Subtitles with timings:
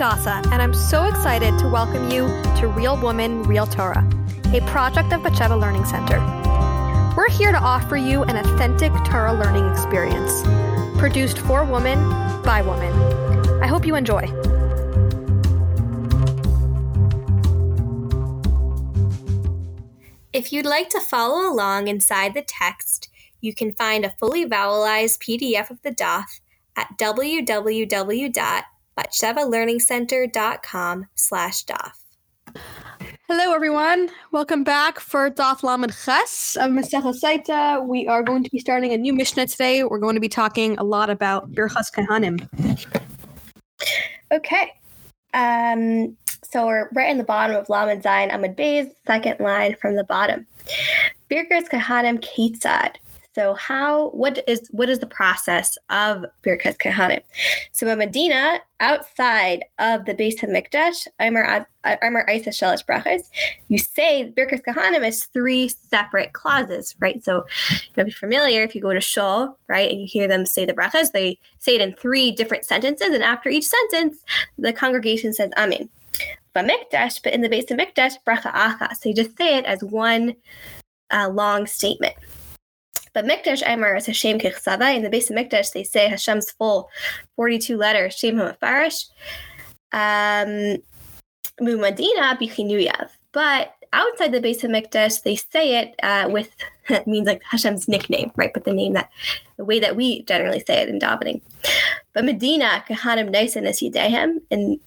[0.00, 2.26] Hadassah, and I'm so excited to welcome you
[2.58, 4.08] to Real Woman, Real Torah,
[4.46, 6.18] a project of Batsheva Learning Center.
[7.14, 10.40] We're here to offer you an authentic Torah learning experience,
[10.98, 11.98] produced for women
[12.42, 13.62] by women.
[13.62, 14.22] I hope you enjoy.
[20.32, 23.10] If you'd like to follow along inside the text,
[23.42, 26.40] you can find a fully vowelized PDF of the daf
[26.74, 26.96] at
[29.08, 31.92] www.batshevalearningcenter.com slash daf.
[33.28, 34.10] Hello, everyone.
[34.32, 37.86] Welcome back for Daf Lamed Ches of Masechah Saita.
[37.86, 39.84] We are going to be starting a new Mishnah today.
[39.84, 42.46] We're going to be talking a lot about Birchas Kahanim.
[44.32, 44.72] Okay.
[45.32, 49.94] Um, so we're right in the bottom of Lamed Zayin Amud Beis, second line from
[49.94, 50.46] the bottom.
[51.30, 52.96] Birchas Kahanim Ketzad.
[53.32, 57.22] So how what is what is the process of Birkas Kahanim?
[57.70, 63.22] So in Medina, outside of the base of Mikdash, Amar Amar Isa Shelish Brachas,
[63.68, 67.22] you say Birkas Kahanim is three separate clauses, right?
[67.22, 67.46] So
[67.94, 70.72] you'll be familiar if you go to Shul, right, and you hear them say the
[70.72, 74.24] brachas, they say it in three different sentences, and after each sentence,
[74.58, 75.88] the congregation says Amen.
[76.52, 78.96] But Mikdash, but in the base of Mikdash, bracha achas.
[78.96, 80.34] So you just say it as one
[81.12, 82.16] uh, long statement.
[83.12, 84.94] But Mikdash Eimer is Hashem Kichsava.
[84.94, 86.88] In the base of Mikdash, they say Hashem's full
[87.36, 89.06] 42 letters, Shem HaMafarish.
[89.92, 90.82] Um,
[91.60, 93.10] Mumadina Bichinuyav.
[93.32, 96.54] But outside the base of Mikdash, they say it uh, with,
[96.88, 98.52] it means like Hashem's nickname, right?
[98.52, 99.10] But the name that,
[99.56, 101.42] the way that we generally say it in davening.
[102.12, 104.40] But Medina, Kahanim Naisan is Yidehem.
[104.50, 104.78] And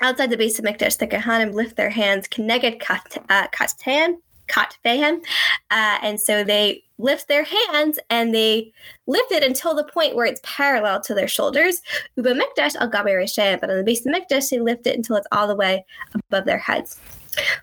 [0.00, 4.16] outside the base of Mikdash, the Kahanim lift their hands, Keneged Katan,
[4.50, 5.22] Katvehem.
[5.70, 8.72] Uh, and so they lift their hands and they
[9.06, 11.80] lift it until the point where it's parallel to their shoulders.
[12.16, 15.56] Uba al but on the base of Mikdash, they lift it until it's all the
[15.56, 16.98] way above their heads.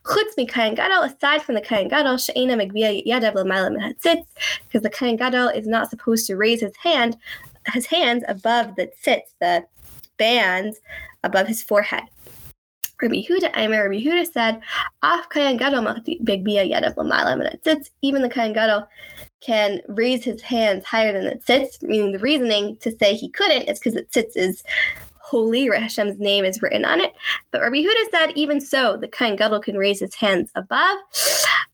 [0.06, 4.24] Chutz mikayin gadol, aside from the kayin gadol, she'ena megvia yadav l'mayla min
[4.64, 7.18] because the kayin gadol is not supposed to raise his hand,
[7.74, 9.66] his hands above the tzitz, the
[10.18, 10.80] bands
[11.24, 12.04] above his forehead.
[13.02, 14.62] Rabbi Huda Aimer, Rabbi Huda said,
[15.04, 18.88] Af Kayan Gadol Begbia Yadav Lamalam and it sits, even the Kayan Gadol
[19.40, 23.64] can raise his hands higher than it sits, meaning the reasoning to say he couldn't
[23.64, 24.64] is because it sits is
[25.20, 27.14] holy, Hashem's name is written on it.
[27.52, 30.98] But Rabbi Huda said, even so, the Kain Gadol can raise his hands above.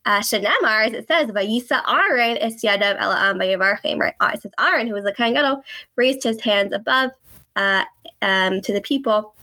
[0.05, 4.15] Uh, Shanamar, as it says, Vayisa Aaron es yadav ela'am vayavarchem, right?
[4.19, 5.63] Uh, it says Aaron, who was the Kain Gadol,
[5.95, 7.11] raised his hands above
[7.55, 7.83] uh,
[8.23, 9.35] um, to the people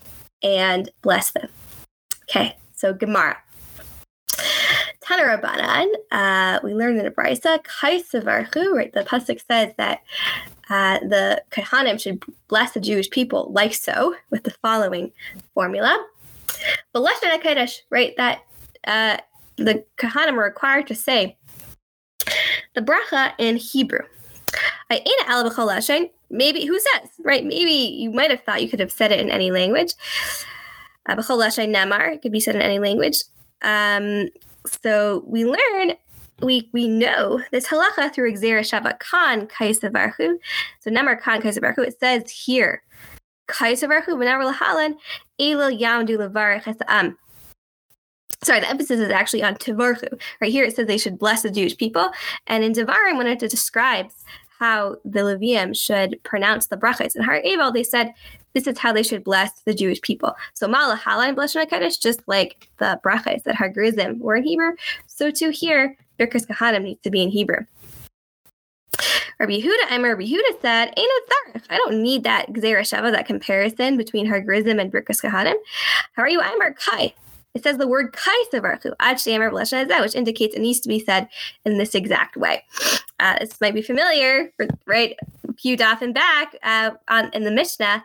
[0.42, 1.48] and blessed them.
[2.30, 3.36] Okay, so Gemara.
[5.02, 8.92] Tanarabanan, uh, we learned in the Brisa, Kaisavarchu, right?
[8.92, 10.02] The Pasuk says that
[10.68, 15.10] uh, the Kahanim should bless the Jewish people like so, with the following
[15.54, 16.06] formula.
[16.92, 18.14] But Lashon HaKadosh, right?
[18.16, 18.42] That
[18.86, 19.16] uh,
[19.56, 21.36] the Kahanim are required to say
[22.74, 24.04] the bracha in Hebrew.
[26.32, 27.44] Maybe, who says, right?
[27.44, 29.94] Maybe you might have thought you could have said it in any language.
[31.18, 33.24] Uh, namar, it could be said in any language.
[33.62, 34.28] Um,
[34.82, 35.94] so we learn,
[36.40, 40.38] we we know this halacha through Gzera Shava Khan Kaisavarhu.
[40.80, 42.82] So Namar Khan Kaisavarhu, it says here,
[43.48, 44.94] Kaisavarhu Benar Lahalan,
[45.40, 46.62] Elil Yamdu Lavar.
[48.42, 50.18] Sorry, the emphasis is actually on Tivarchu.
[50.40, 52.10] Right here it says they should bless the Jewish people.
[52.46, 54.24] And in Devarim, when it describes
[54.60, 57.16] how the Levium should pronounce the brachas.
[57.16, 58.12] In Har Evel, they said
[58.54, 60.34] this is how they should bless the Jewish people.
[60.54, 63.72] So Malahala and Blessed Kaddish, just like the brachas that Har
[64.18, 64.72] were in Hebrew,
[65.06, 67.64] so too here, Birkas Kahanim needs to be in Hebrew.
[69.38, 71.10] Rabbi I'm Rabbi Yehuda said, Ain't
[71.70, 75.54] I don't need that Gzera Sheva, that comparison between Har Gerizim and Birkas Kahanim.
[76.12, 76.42] How are you?
[76.42, 77.14] I'm Kai.
[77.54, 81.28] It says the word kai savarchu, which indicates it needs to be said
[81.64, 82.64] in this exact way.
[83.18, 84.52] Uh, this might be familiar,
[84.86, 85.16] right?
[85.48, 88.04] A few daf and back uh, on in the Mishnah.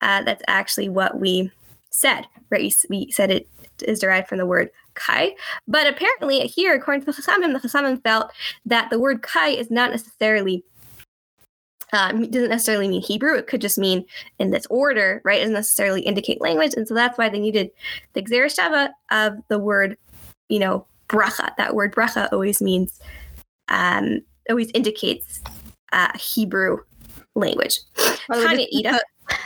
[0.00, 1.50] Uh, that's actually what we
[1.90, 2.74] said, right?
[2.88, 3.48] We said it
[3.82, 5.34] is derived from the word kai,
[5.66, 8.30] but apparently here, according to the Chachamim, the Chachamim felt
[8.66, 10.64] that the word kai is not necessarily
[11.92, 13.34] um, doesn't necessarily mean Hebrew.
[13.34, 14.04] It could just mean
[14.38, 15.38] in this order, right?
[15.38, 16.74] It doesn't necessarily indicate language.
[16.76, 17.70] And so that's why they needed
[18.12, 19.96] the Gzera Shava of the word,
[20.48, 21.50] you know, bracha.
[21.56, 23.00] That word bracha always means,
[23.68, 24.20] um,
[24.50, 25.40] always indicates
[25.92, 26.78] uh, Hebrew
[27.34, 27.80] language.
[28.28, 29.00] Tanya Ida.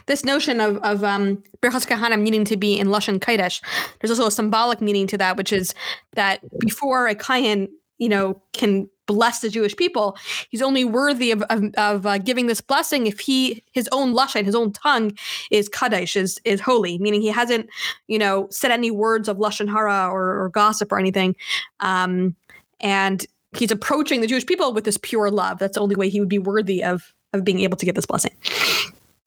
[0.07, 3.63] This notion of of um, Birchas Kahanim needing to be in Lashon Kodesh,
[4.01, 5.75] there's also a symbolic meaning to that, which is
[6.15, 7.69] that before a Kayan,
[7.99, 10.17] you know, can bless the Jewish people.
[10.49, 14.45] He's only worthy of of, of uh, giving this blessing if he his own lashon,
[14.45, 15.17] his own tongue
[15.51, 17.69] is kaddish, is is holy, meaning he hasn't,
[18.09, 21.37] you know, said any words of lashon hara or, or gossip or anything.
[21.81, 22.37] Um,
[22.81, 23.25] and
[23.57, 25.59] he's approaching the Jewish people with this pure love.
[25.59, 28.07] That's the only way he would be worthy of of being able to get this
[28.07, 28.33] blessing.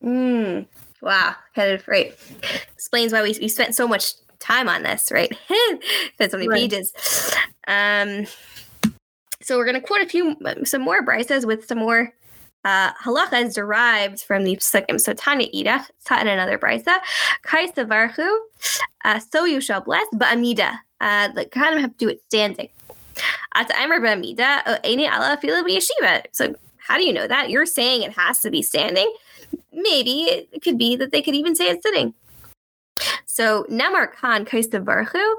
[0.02, 0.66] Mm.
[1.02, 2.14] Wow, kind of right.
[2.72, 5.32] Explains why we, we spent so much time on this, right?
[6.14, 6.60] Spent so many right.
[6.60, 6.92] pages.
[7.66, 8.26] Um,
[9.42, 12.12] so we're going to quote a few, some more brises with some more
[12.64, 15.00] uh, halachas derived from the psukim.
[15.00, 16.96] So Tanya Idach, taught in another brisa,
[17.42, 18.28] Kai Savarchu,
[19.04, 20.78] uh, so you shall bless, ba'amida.
[21.00, 22.68] Uh, the kind of have to do it standing.
[23.54, 26.24] At Amr ba'amida, Eini Allah fila yeshiva.
[26.32, 26.54] So
[26.86, 27.50] how do you know that?
[27.50, 29.12] You're saying it has to be standing.
[29.72, 30.22] Maybe
[30.52, 32.14] it could be that they could even say it's sitting.
[33.26, 35.34] So Nemar Khan Kaista Varchu,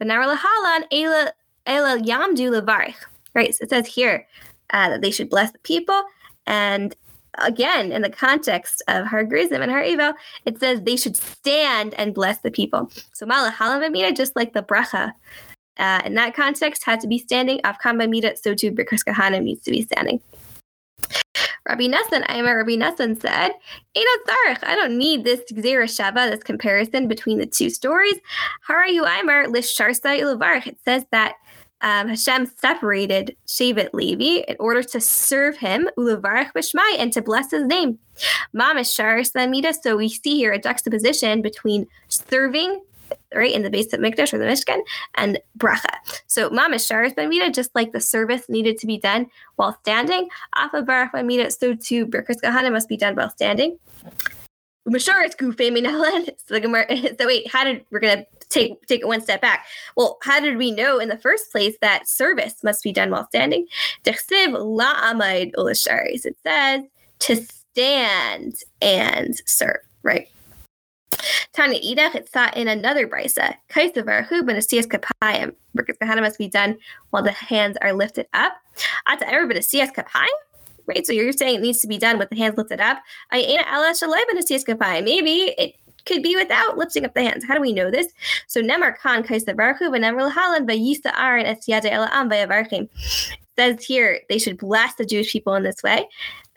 [0.00, 1.32] Benar Lahalan Ela
[1.66, 2.94] Ela Yamdu Levarich.
[3.34, 3.54] Right.
[3.54, 4.26] So it says here
[4.70, 6.02] uh, that they should bless the people.
[6.46, 6.96] And
[7.34, 10.14] again, in the context of Har Grizim and Har Evel,
[10.46, 12.90] it says they should stand and bless the people.
[13.12, 15.12] So Malahalam Amida, just like the bracha
[15.76, 17.60] uh, in that context, had to be standing.
[17.60, 20.20] Afkan Bamida, so too Birkas needs to be standing.
[21.68, 23.52] Rabbi Nassan, Aimer Rabbi Nassan said,
[23.96, 28.16] I don't need this Gzera Shava, this comparison between the two stories.
[28.68, 30.66] Harayu Aimer Lisharsa Ilavarch.
[30.66, 31.34] It says that
[31.80, 37.50] um, Hashem separated Shevet Levi in order to serve him, Ulavarach Bishmai, and to bless
[37.52, 37.98] his name.
[38.54, 39.74] Mamishar Samida.
[39.80, 42.80] So we see here a juxtaposition between serving
[43.34, 44.80] right in the base of Mikdash or the Mishkan
[45.14, 45.96] and bracha.
[46.26, 49.26] So mamish sharis b'mida, just like the service needed to be done
[49.56, 53.78] while standing, afa barach b'mida, so too birkas kahana must be done while standing.
[54.88, 56.30] Masharis gufe minalan.
[57.18, 59.66] So wait, how did we're gonna take take it one step back?
[59.96, 63.26] Well, how did we know in the first place that service must be done while
[63.26, 63.66] standing?
[64.04, 66.24] Dechsiv la amid ulasharis.
[66.24, 66.84] It says
[67.20, 70.28] to stand and serve, right?
[71.52, 73.54] Tanya Idach, it's thought in another brisa.
[73.70, 75.54] Kaisavar hubanasias kapayim.
[75.74, 76.78] Because kahana must be done
[77.10, 78.54] while the hands are lifted up.
[79.06, 80.28] Ata everbanasias kapayim.
[80.86, 83.02] Right, so you're saying it needs to be done with the hands lifted up.
[83.30, 83.50] Maybe
[85.58, 85.74] it
[86.06, 87.44] could be without lifting up the hands.
[87.44, 88.08] How do we know this?
[88.46, 92.88] So Nemar Khan Kaisavarhu v'Nemar Lahalan v'Yisa Aaron es Yada Elam v'Yavarchim.
[93.58, 96.08] Says here they should bless the Jewish people in this way,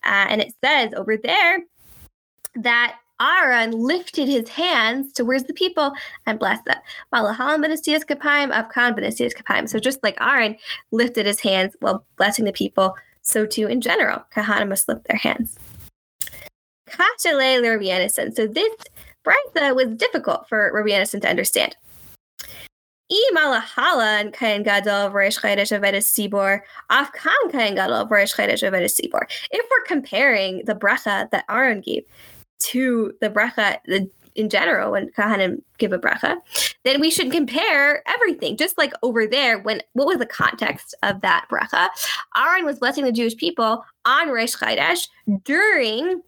[0.06, 1.60] uh, and it says over there
[2.56, 5.94] that Aaron lifted his hands towards the people
[6.26, 6.78] and blessed them.
[9.68, 10.58] So just like Aaron
[10.92, 15.18] lifted his hands while blessing the people, so too in general, Kahana must lift their
[15.18, 15.58] hands.
[16.90, 18.36] Kachale Rubianissen.
[18.36, 18.74] So this
[19.26, 21.76] brisa was difficult for Rabbi Yonasan to understand.
[29.52, 32.06] If we're comparing the bracha that Aaron gave
[32.64, 33.80] to the bracha
[34.36, 36.38] in general when kahanim give a bracha,
[36.84, 38.58] then we should compare everything.
[38.58, 41.90] Just like over there, when what was the context of that bracha?
[42.36, 45.08] Aaron was blessing the Jewish people on Rosh Chodesh
[45.44, 46.22] during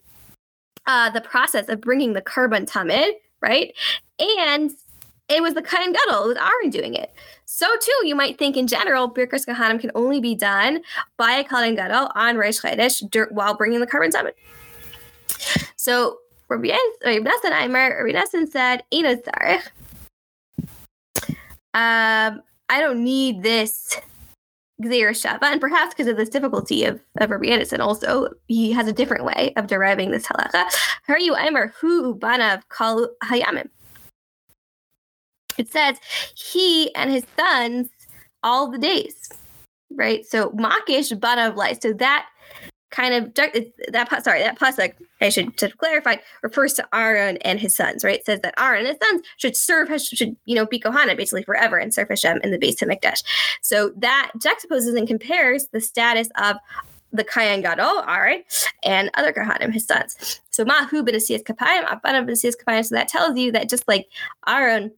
[0.86, 3.74] uh, the process of bringing the korban tamid, right?
[4.20, 4.72] And
[5.30, 7.14] it was the Kain Gadol, it was Aaron doing it.
[7.46, 10.82] So too, you might think in general, Birkas Kahanim can only be done
[11.18, 14.34] by a Kain Gadol on Rosh Chodesh while bringing the korban tamid.
[15.78, 16.18] So
[16.58, 18.84] Rabbi Nassan said,
[21.74, 24.00] um, I don't need this
[24.82, 28.88] Gzeir Shava, and perhaps because of this difficulty of, of Rabbi Anderson, also he has
[28.88, 30.66] a different way of deriving this halacha.
[31.20, 33.70] you Aimer Hu Banav Kal Hayamim.
[35.58, 35.98] It says
[36.36, 37.90] he and his sons
[38.42, 39.30] all the days,
[39.92, 40.26] right?
[40.26, 41.82] So Makish Banav light.
[41.82, 42.28] So that
[42.94, 47.76] kind of that sorry that pasuk I should to clarify refers to Aaron and his
[47.76, 48.20] sons, right?
[48.20, 51.44] It says that Aaron and his sons should serve should you know be Kohanim basically
[51.44, 53.24] forever and serve Hashem in the base of Mikdash.
[53.62, 56.58] So that juxtaposes and compares the status of
[57.12, 58.44] the Kayan Gadol, Aaron,
[58.84, 60.42] and other Kohanim, his sons.
[60.50, 62.86] So Mahu Benasias Kapayim, Abana Benasias Kapayim.
[62.86, 64.08] So that tells you that just like
[64.48, 64.92] Aaron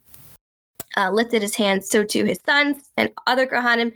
[0.97, 3.93] uh, lifted his hands, so too his sons and other Kohanim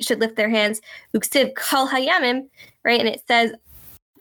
[0.00, 0.80] should lift their hands.
[1.14, 2.48] Uksiv Kal Hayamim,
[2.84, 3.00] right?
[3.00, 3.52] And it says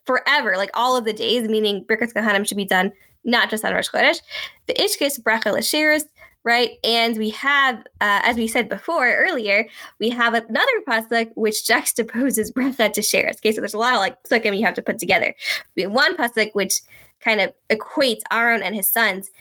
[0.05, 2.91] forever, like all of the days, meaning Birkas Kahanim should be done
[3.23, 4.21] not just on Rosh Chodesh.
[4.67, 6.03] The Ishkis Bracha Lashiris,
[6.43, 6.77] right?
[6.83, 9.65] And we have, uh, as we said before earlier,
[9.99, 13.37] we have another pasuk which juxtaposes bracha to sheres.
[13.37, 15.33] Okay, so there's a lot of like psukim you have to put together.
[15.75, 16.81] We have one pasuk which
[17.19, 19.31] kind of equates Aaron and his sons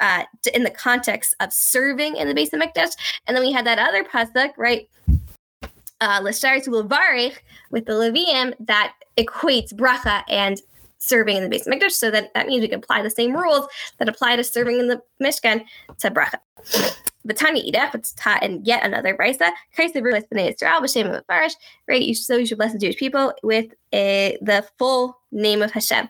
[0.00, 0.22] uh,
[0.54, 2.92] in the context of serving in the base of Mikdash,
[3.26, 4.88] and then we had that other pasuk, right,
[6.00, 7.38] uh, Lashar to Levarich
[7.70, 10.60] with the Levium that equates bracha and
[10.98, 11.92] serving in the base Mikdash.
[11.92, 13.66] So that, that means we can apply the same rules
[13.98, 15.64] that apply to serving in the Mishkan
[15.98, 16.38] to bracha.
[17.26, 19.50] Batanya Ida, it's taught in yet another brisa.
[21.88, 25.72] Right, you, so you should bless the Jewish people with a, the full name of
[25.72, 26.08] Hashem.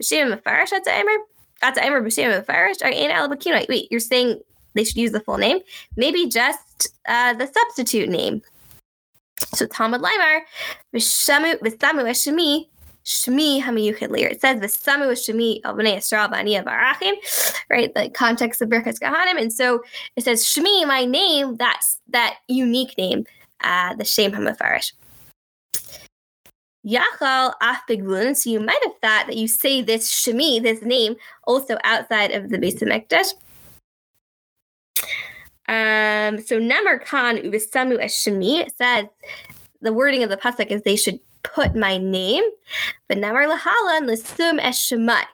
[0.00, 1.16] B'shem mefarish atzayimer,
[1.62, 3.68] atzayimer b'shem mefarish are in alabakino.
[3.68, 4.40] Wait, you're saying
[4.74, 5.58] they should use the full name?
[5.96, 8.42] Maybe just uh, the substitute name.
[9.54, 10.40] So Talmud Limar,
[10.94, 12.68] V'samu Shemi,
[13.04, 14.28] Shmi Hamayuchid Lear.
[14.28, 17.14] It says V'samu Shemi al B'nei Yisrael B'ani Barachim,
[17.70, 17.92] right?
[17.94, 19.40] The context of Birkas Kahanim.
[19.40, 19.82] And so
[20.16, 23.24] it says Shmi, my name, that's that unique name,
[23.62, 24.92] uh, the Shem Hamafarish.
[26.86, 28.36] Yachal Afbiglun.
[28.36, 32.48] So you might have thought that you say this Shemi, this name, also outside of
[32.48, 33.34] the base of Mikdash.
[35.68, 39.06] Um, so Namar Khan Ubisamu Shemi says
[39.80, 42.44] the wording of the pasuk is they should put my name,
[43.08, 45.24] but Namar Lahalan Lisum Eshemai.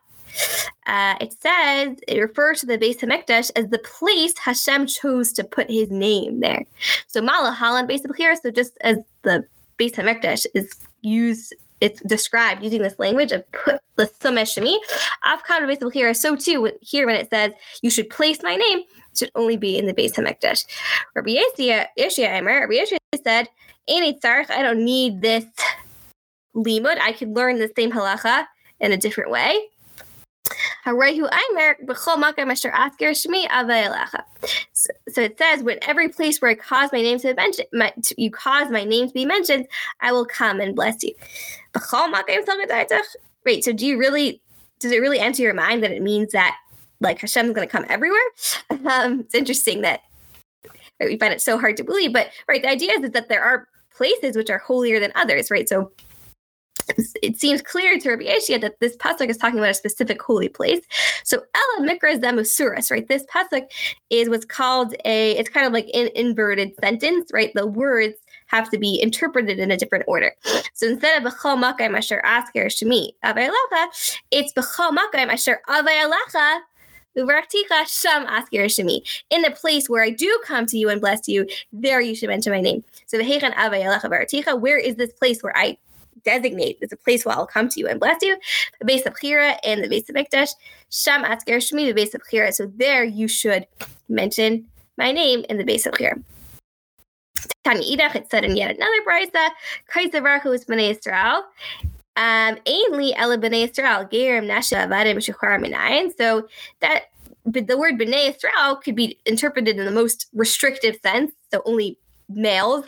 [0.86, 5.32] Uh, it says it refers to the base of Mikdash as the place Hashem chose
[5.34, 6.64] to put His name there.
[7.06, 9.44] So Malahalan basically here, so just as the
[9.76, 14.76] base of Mikdash is used it's described using this language of put the sumeshami.
[15.24, 16.14] Afkan basically here.
[16.14, 18.82] So too here when it says you should place my name,
[19.16, 20.64] should only be in the base of Mikdash.
[21.14, 23.48] Rabbi Yeshia Emer, Rabbi Yeshia said,
[23.88, 25.44] I don't need this
[26.54, 26.98] limud.
[27.00, 28.46] I could learn the same halacha
[28.80, 29.58] in a different way.
[34.72, 37.68] So, so it says, when every place where I cause my name to be mentioned,
[37.72, 39.66] my, to, you cause my name to be mentioned,
[40.00, 41.14] I will come and bless you.
[43.44, 44.40] Wait, so do you really?
[44.78, 46.56] Does it really enter your mind that it means that
[47.00, 48.20] like Hashem is going to come everywhere?
[48.84, 50.00] Um, it's interesting that
[51.00, 53.42] right, we find it so hard to believe, but right, the idea is that there
[53.42, 55.68] are places which are holier than others, right?
[55.68, 55.92] So
[57.22, 60.48] it seems clear to Rabbi Yeshia that this pasuk is talking about a specific holy
[60.48, 60.80] place.
[61.24, 63.06] So Ella Mikra Zemusuras, right?
[63.06, 63.66] This pasuk
[64.10, 65.32] is what's called a.
[65.32, 67.52] It's kind of like an inverted sentence, right?
[67.54, 68.14] The words
[68.46, 70.32] have to be interpreted in a different order.
[70.74, 76.60] So instead of b'chol makayim asher asker shemi avayalacha, it's b'chol makayim asher avayalacha
[77.16, 79.02] Uvaraktika sham asker shemi.
[79.30, 82.30] In the place where I do come to you and bless you, there you should
[82.30, 82.84] mention my name.
[83.06, 85.76] So v'hechan avayalacha Where is this place where I
[86.24, 88.36] designate as a place where I'll come to you and bless you.
[88.78, 90.50] The base of Chira and the base of Mikdash.
[90.90, 92.52] Sham Atzger Shmi, the base of Chira.
[92.52, 93.66] So there you should
[94.08, 96.22] mention my name in the base of Chira.
[97.64, 99.50] Tanya Idach, it said in yet another brisa,
[99.88, 101.44] Kaisa Baruch is Bnei Israel.
[102.16, 106.12] Um, ainly Ela Bnei Israel, Gerim Nasha Avadim Shechar Minayin.
[106.16, 106.48] So
[106.80, 107.04] that
[107.46, 111.32] but the word Bnei Israel could be interpreted in the most restrictive sense.
[111.52, 111.98] So only
[112.28, 112.84] males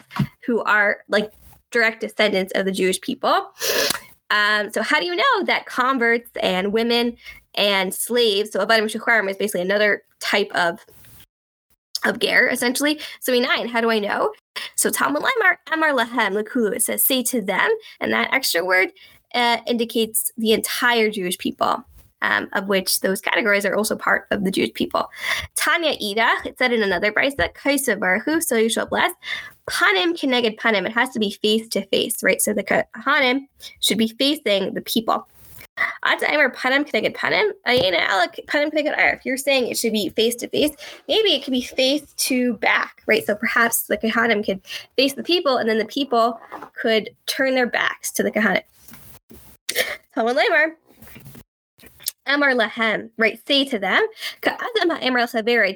[0.47, 1.33] who are like
[1.75, 3.53] direct descendants of the Jewish people.
[4.31, 7.17] Um, so how do you know that converts and women
[7.55, 10.85] and slaves, so Avadim Shukharim is basically another type of
[12.05, 13.01] of ger, essentially.
[13.21, 14.33] So we nine, how do I know?
[14.77, 18.91] So Talmud Lamar Amar Lahem Lakulu, it says, say to them, and that extra word
[19.35, 21.85] uh, indicates the entire Jewish people.
[22.23, 25.11] Um, of which those categories are also part of the Jewish people.
[25.57, 29.13] Tanya Ida, it said in another place that Kaisa Baruchu, so you shall bless,
[29.67, 30.87] panim keneged panim.
[30.87, 32.41] It has to be face to face, right?
[32.41, 33.47] So the kahanim
[33.81, 35.29] should be facing the people.
[36.07, 36.23] If
[39.27, 40.71] you're saying it should be face to face,
[41.09, 43.27] maybe it could be face to back, right?
[43.27, 44.63] So perhaps the kahanim could
[44.97, 46.41] face the people, and then the people
[46.81, 48.63] could turn their backs to the kahanim.
[52.27, 53.39] Amar lahem, right?
[53.47, 54.07] Say to them,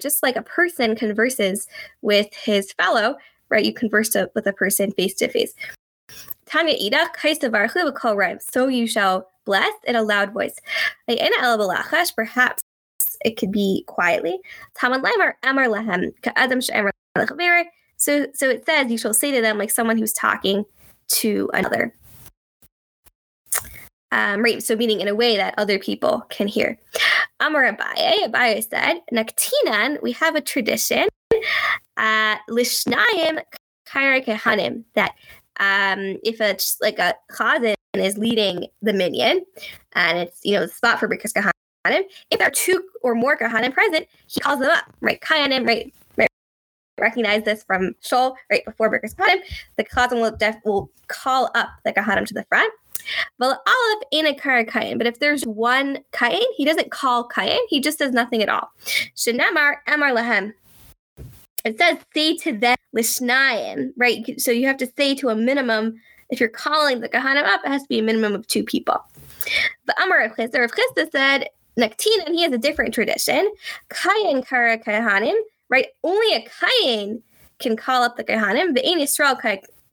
[0.01, 1.67] just like a person converses
[2.03, 3.17] with his fellow,
[3.49, 3.65] right?
[3.65, 5.55] You converse with a person face to face.
[6.47, 7.11] Tanya Ida,
[7.93, 8.39] call rhyme.
[8.41, 10.57] So you shall bless in a loud voice.
[12.17, 12.63] Perhaps
[13.25, 14.39] it could be quietly.
[18.01, 20.65] So, so it says you shall say to them like someone who's talking
[21.09, 21.95] to another.
[24.11, 26.79] Um, right, so meaning in a way that other people can hear.
[27.41, 31.09] Amar Abaye, Abaye said, Naktinan, we have a tradition
[31.97, 33.41] uh, lishnayim
[33.87, 35.15] kahanim that
[35.61, 39.45] um, if it's like a chazan is leading the minyan
[39.95, 43.37] and it's you know the spot for Birkas Kahanim, if there are two or more
[43.37, 45.21] Kahanim present, he calls them up, right?
[45.21, 45.93] Kahanim, right?
[47.01, 49.41] Recognize this from Shul right before Birkas Kahanim.
[49.77, 52.73] The chazan will, def- will call up the Kahanim to the front.
[53.39, 57.81] Well, Aleph in a kain, but if there's one kain, he doesn't call kain, he
[57.81, 58.71] just does nothing at all.
[59.17, 60.53] Shenamar Amar Lahem
[61.65, 64.41] it says say to them lishnayim, right?
[64.41, 66.01] So you have to say to a minimum.
[66.31, 69.03] If you're calling the kahanim up, it has to be a minimum of two people.
[69.87, 73.51] But Amar Rav Chisda, Rav Chisda said Naktin, and he has a different tradition.
[73.89, 75.37] Kayan kara kahanim,
[75.69, 75.87] right?
[76.03, 77.23] Only a kayan
[77.59, 78.75] can call up the kahanim.
[78.75, 79.41] The ain Yisrael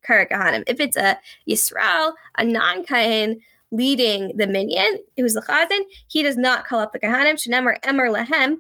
[0.07, 0.63] kahanim.
[0.67, 1.17] If it's a
[1.49, 3.39] Yisrael, a non-kayan
[3.71, 7.33] leading the minyan, who's the chazan, he does not call up the kahanim.
[7.33, 8.57] Shenamar emer lehem.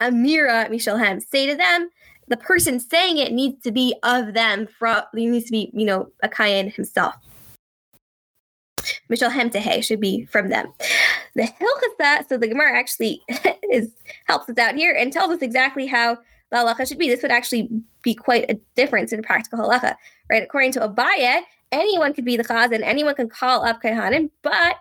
[0.00, 1.22] Amira Mishalhem.
[1.22, 1.88] Say to them,
[2.28, 4.66] the person saying it needs to be of them.
[4.78, 7.14] From he needs to be, you know, a kayan himself.
[9.10, 10.72] Mishal Hemtehe should be from them.
[11.34, 13.22] The Hilchasa, so the Gemara actually
[13.70, 13.90] is
[14.26, 16.16] helps us out here and tells us exactly how
[16.50, 17.08] the halacha should be.
[17.08, 17.70] This would actually
[18.02, 19.96] be quite a difference in practical halacha,
[20.30, 20.42] right?
[20.42, 24.76] According to Abaye, anyone could be the chaz and anyone can call up kahanim, but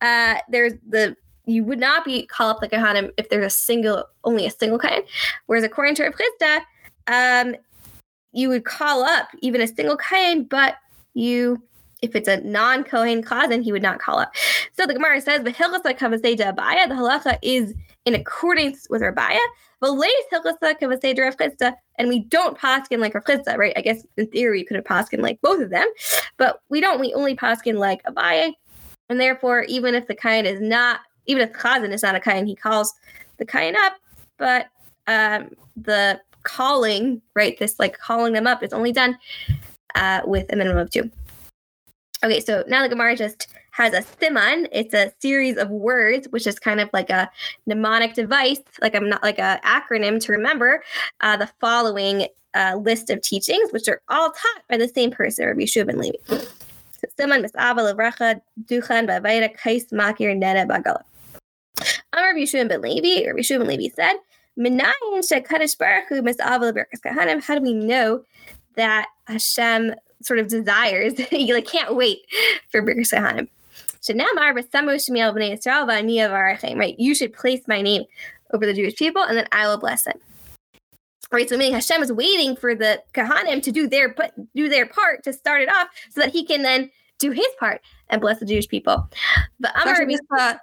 [0.00, 4.04] uh, there's the you would not be call up the kahanim if there's a single,
[4.24, 5.02] only a single kahan.
[5.46, 6.62] Whereas according to Rav
[7.08, 7.56] um,
[8.32, 10.76] you would call up even a single kahan, but
[11.14, 11.60] you
[12.02, 14.34] if it's a non-Kohen chazan, he would not call up.
[14.76, 17.74] So the Gemara says, the halacha is
[18.04, 19.38] in accordance with Rabbiah,
[19.80, 19.98] and
[22.08, 23.24] we don't paskin like Rav
[23.56, 23.72] right?
[23.76, 25.86] I guess in theory you could have paskin like both of them,
[26.36, 27.00] but we don't.
[27.00, 28.52] We only paskin like Abaye,
[29.08, 32.20] and therefore, even if the kain is not, even if the chazan is not a
[32.20, 32.92] kain, he calls
[33.36, 33.94] the kain up,
[34.36, 34.66] but
[35.06, 37.58] um, the calling, right?
[37.58, 39.18] This like calling them up is only done
[39.94, 41.10] uh, with a minimum of two.
[42.24, 44.66] Okay, so now the Gemara just has a siman.
[44.72, 47.30] It's a series of words, which is kind of like a
[47.66, 50.82] mnemonic device, like I'm not like a acronym to remember
[51.20, 55.46] uh, the following uh, list of teachings, which are all taught by the same person,
[55.46, 56.16] Rabbi Yeshua ben Levi.
[56.26, 61.02] So, siman misava levracha duchan b'avayda kais makir neda bagala.
[62.12, 63.28] I'm Rabbi Yeshua ben Levi.
[63.28, 64.14] Rabbi Yeshua ben Levi said,
[64.58, 68.24] "Minayin shekadish baruch hu misava leberkas kahanim." How do we know
[68.74, 71.14] that Hashem sort of desires.
[71.32, 72.20] you like can't wait
[72.70, 73.48] for Birkas Kahanim.
[76.78, 78.04] Right, you should place my name
[78.52, 80.18] over the Jewish people, and then I will bless them.
[81.30, 84.86] Right, so meaning Hashem is waiting for the Kahanim to do their but do their
[84.86, 88.38] part to start it off, so that He can then do His part and bless
[88.38, 89.10] the Jewish people.
[89.60, 90.54] But Amar, Actually, uh,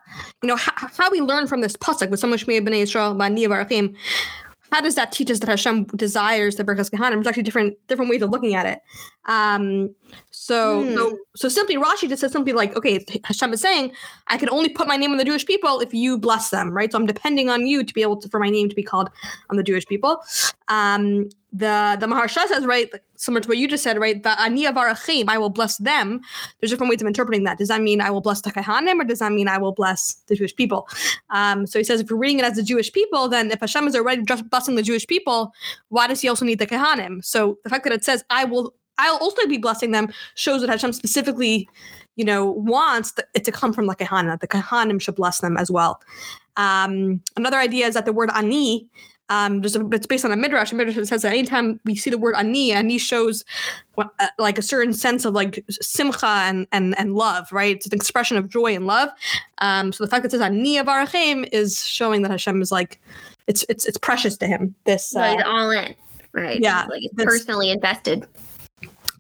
[0.42, 3.14] you know how, how, we learn from this pasuk with so much b'nei Israel
[4.76, 7.14] how does that teach us that Hashem desires the Birkas Kahanim?
[7.14, 8.80] There's actually different different ways of looking at it.
[9.26, 9.96] Um,
[10.46, 10.94] so, hmm.
[10.94, 13.94] so, so simply Rashi just says simply like, okay, Hashem is saying,
[14.28, 16.92] I can only put my name on the Jewish people if you bless them, right?
[16.92, 19.10] So I'm depending on you to be able to for my name to be called
[19.50, 20.22] on the Jewish people.
[20.68, 24.22] Um, the the Maharsha says, right, similar to what you just said, right?
[24.22, 26.22] The Aniya Varachim, I will bless them.
[26.60, 27.58] There's different ways of interpreting that.
[27.58, 30.14] Does that mean I will bless the Kahanim or does that mean I will bless
[30.28, 30.88] the Jewish people?
[31.32, 33.88] Um, so he says, if you're reading it as the Jewish people, then if Hashem
[33.88, 35.54] is already just blessing the Jewish people,
[35.90, 37.26] why does he also need the Kahanim?
[37.26, 40.70] So the fact that it says, I will I'll also be blessing them shows that
[40.70, 41.68] Hashem specifically,
[42.16, 44.40] you know, wants it to come from the Kahana.
[44.40, 46.02] The Kahanim should bless them as well.
[46.58, 48.88] Um, another idea is that the word ani,
[49.30, 50.72] um, there's a, it's based on a midrash.
[50.72, 53.44] A midrash says that anytime we see the word ani, ani shows
[53.98, 54.06] uh,
[54.38, 57.76] like a certain sense of like simcha and and and love, right?
[57.76, 59.10] It's an expression of joy and love.
[59.58, 62.72] Um, so the fact that it says ani of arachim is showing that Hashem is
[62.72, 63.02] like
[63.48, 64.76] it's it's it's precious to him.
[64.86, 65.96] This uh, all in,
[66.34, 66.60] right?
[66.60, 68.28] Yeah, like it's personally invested.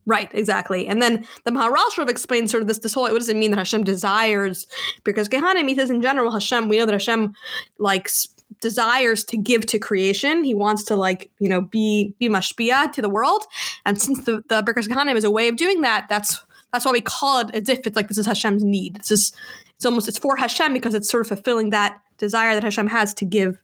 [0.07, 0.87] Right, exactly.
[0.87, 1.51] And then the
[1.97, 4.67] of explains sort of this this whole what does it mean that Hashem desires
[5.03, 7.33] because Gehanim says in general Hashem we know that Hashem
[7.79, 8.27] likes
[8.61, 10.43] desires to give to creation.
[10.43, 13.45] He wants to like, you know, be be mashpia to the world.
[13.85, 16.39] And since the, the Birkas Kahanim is a way of doing that, that's
[16.71, 18.97] that's why we call it as if it's like this is Hashem's need.
[18.97, 19.35] It's just
[19.75, 23.13] it's almost it's for Hashem because it's sort of fulfilling that desire that Hashem has
[23.15, 23.59] to give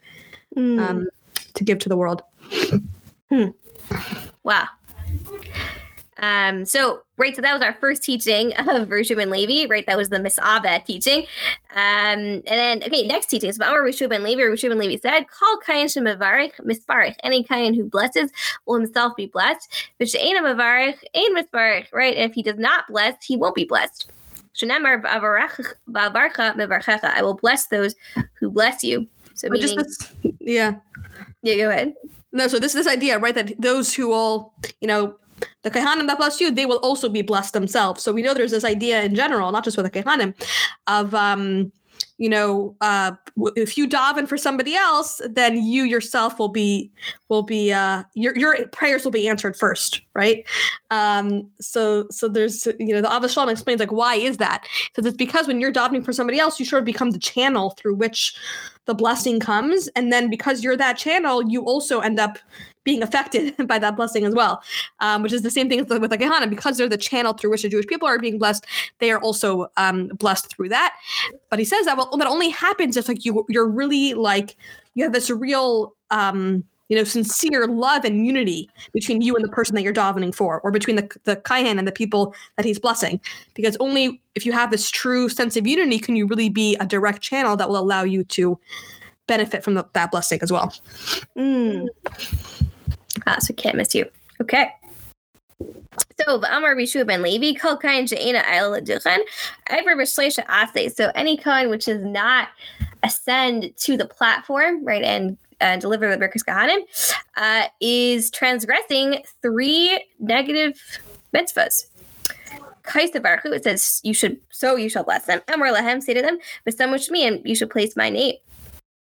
[0.55, 0.79] mm.
[0.79, 1.07] um
[1.53, 2.23] to give to the world.
[3.29, 3.49] Hmm.
[4.43, 4.67] Wow.
[6.21, 9.85] Um, so right, so that was our first teaching of Rishu and Levi, right?
[9.87, 11.21] That was the Misava teaching.
[11.71, 13.49] Um, and then okay, next teaching.
[13.49, 17.15] is our Rishu and Levi, Rishu and Levi said, Call Kayan Shemavarich, Misparich.
[17.23, 18.31] Any Kayan who blesses
[18.65, 19.89] will himself be blessed.
[19.97, 22.15] But She'ena Mavarich, Ain Misparich, right?
[22.15, 24.11] And if he does not bless, he won't be blessed.
[24.61, 24.67] I
[27.21, 27.95] will bless those
[28.39, 29.07] who bless you.
[29.33, 30.75] So meaning, just this, yeah.
[31.41, 31.95] Yeah, go ahead.
[32.31, 35.15] No, so this this idea, right, that those who all, you know,
[35.63, 38.03] the Kehanim that bless you, they will also be blessed themselves.
[38.03, 40.33] So we know there's this idea in general, not just with the Kehanim,
[40.87, 41.71] of um,
[42.17, 43.13] you know, uh,
[43.55, 46.91] if you daven for somebody else, then you yourself will be
[47.29, 50.45] will be uh, your your prayers will be answered first, right?
[50.91, 54.67] Um, so so there's you know the Ahavas Shalom explains like why is that?
[54.93, 57.71] Because it's because when you're davening for somebody else, you sort of become the channel
[57.71, 58.35] through which
[58.85, 62.37] the blessing comes, and then because you're that channel, you also end up
[62.83, 64.61] being affected by that blessing as well,
[64.99, 66.47] um, which is the same thing with the Gehenna.
[66.47, 68.65] Because they're the channel through which the Jewish people are being blessed,
[68.99, 70.95] they are also um, blessed through that.
[71.49, 74.55] But he says that well, that only happens if like you you're really like
[74.95, 79.49] you have this real um, you know sincere love and unity between you and the
[79.49, 82.79] person that you're davening for, or between the the kayan and the people that he's
[82.79, 83.19] blessing.
[83.53, 86.85] Because only if you have this true sense of unity can you really be a
[86.85, 88.59] direct channel that will allow you to
[89.27, 90.73] benefit from the, that blessing as well.
[91.37, 91.87] Mm.
[93.27, 94.05] Ah, so we can't miss you.
[94.41, 94.69] Okay.
[96.25, 99.19] So Amar Bishu ben Levi, Kol Jaina Ayla Duchan,
[99.67, 100.95] Ever Bishleisha Ase.
[100.95, 102.49] So any kind which does not
[103.03, 106.81] ascend to the platform, right, and uh, deliver the Birkas Kahanim,
[107.37, 110.99] uh, is transgressing three negative
[111.33, 111.85] mitzvahs.
[112.83, 115.41] Kaisa Baruch it says you should so you shall bless them.
[115.47, 116.39] Amar Lahem say to them,
[117.11, 118.35] me and you should place my name.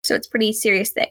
[0.10, 1.08] So it's pretty serious thing.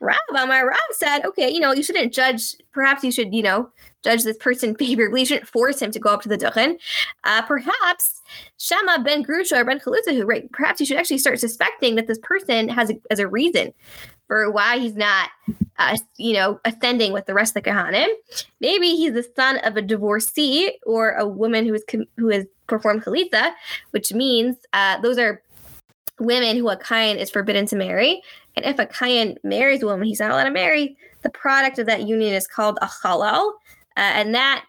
[0.00, 2.56] Rav Amar Rav said, okay, you know, you shouldn't judge.
[2.72, 3.70] Perhaps you should, you know,
[4.02, 5.20] judge this person favorably.
[5.20, 6.78] You shouldn't force him to go up to the duchen.
[7.22, 8.20] Uh, perhaps
[8.58, 12.08] Shama ben Grusha or ben Chalutza, who right, perhaps you should actually start suspecting that
[12.08, 13.72] this person has a, as a reason
[14.26, 15.30] for why he's not,
[15.78, 18.08] uh, you know, ascending with the rest of the Kahanim.
[18.60, 21.84] Maybe he's the son of a divorcee or a woman who is
[22.16, 23.52] who has performed chalitza,
[23.92, 25.42] which means uh, those are
[26.22, 28.22] women who a kayan is forbidden to marry.
[28.56, 31.86] And if a kayan marries a woman he's not allowed to marry, the product of
[31.86, 33.52] that union is called a halal.
[33.96, 34.64] Uh, and that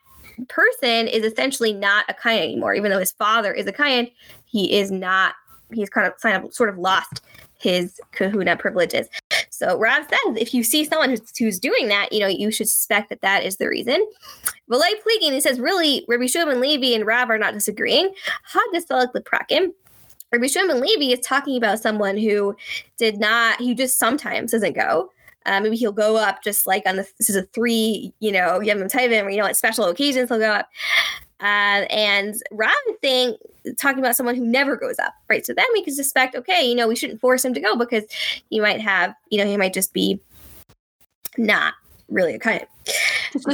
[0.49, 2.73] person is essentially not a kayan anymore.
[2.75, 4.07] Even though his father is a kayan,
[4.45, 5.35] he is not,
[5.71, 7.21] he's kind of, kind of sort of lost
[7.59, 9.07] his kahuna privileges.
[9.49, 12.67] So Rav says if you see someone who's, who's doing that, you know, you should
[12.67, 14.05] suspect that that is the reason.
[14.69, 18.13] Valay Pligin, he says, really, Rabbi Shimon Levi and Rav are not disagreeing.
[18.51, 19.69] Hadisalik Leprakim.
[20.33, 22.55] Rabbi Shimon Levi is talking about someone who
[22.97, 25.11] did not, he just sometimes doesn't go.
[25.45, 28.59] Uh, maybe he'll go up just like on the this is a three, you know,
[28.59, 30.69] Yom Tovim, or you know, at special occasions he'll go up.
[31.39, 33.35] Uh, and Rob thing
[33.77, 35.45] talking about someone who never goes up, right?
[35.45, 38.05] So then we can suspect, okay, you know, we shouldn't force him to go because
[38.49, 40.19] he might have, you know, he might just be
[41.37, 41.73] not
[42.09, 42.65] really a kind.
[43.37, 43.51] So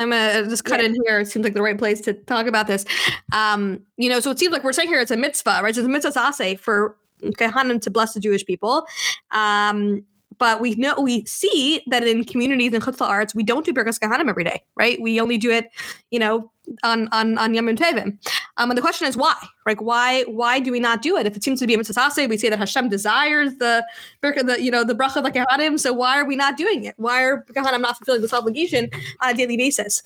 [0.00, 0.86] I'm gonna just cut yeah.
[0.86, 1.20] in here.
[1.20, 2.86] It seems like the right place to talk about this.
[3.32, 5.74] Um, you know, so it seems like we're saying here it's a mitzvah, right?
[5.74, 8.86] So it's a mitzvah sase for Kehanim to bless the Jewish people.
[9.30, 10.04] Um,
[10.38, 13.98] but we know we see that in communities in Chutz arts, we don't do Birkas
[13.98, 14.98] Kahanim every day, right?
[15.02, 15.70] We only do it,
[16.10, 16.50] you know,
[16.82, 18.18] on on on Yom Tevim.
[18.56, 19.36] Um, and the question is why?
[19.66, 21.26] Like why why do we not do it?
[21.26, 23.84] If it seems to be a mitzvah, we say that Hashem desires the
[24.22, 25.78] the you know the bracha of the kahanim.
[25.78, 26.94] So why are we not doing it?
[26.96, 30.02] Why are kahanim not fulfilling this obligation on a daily basis?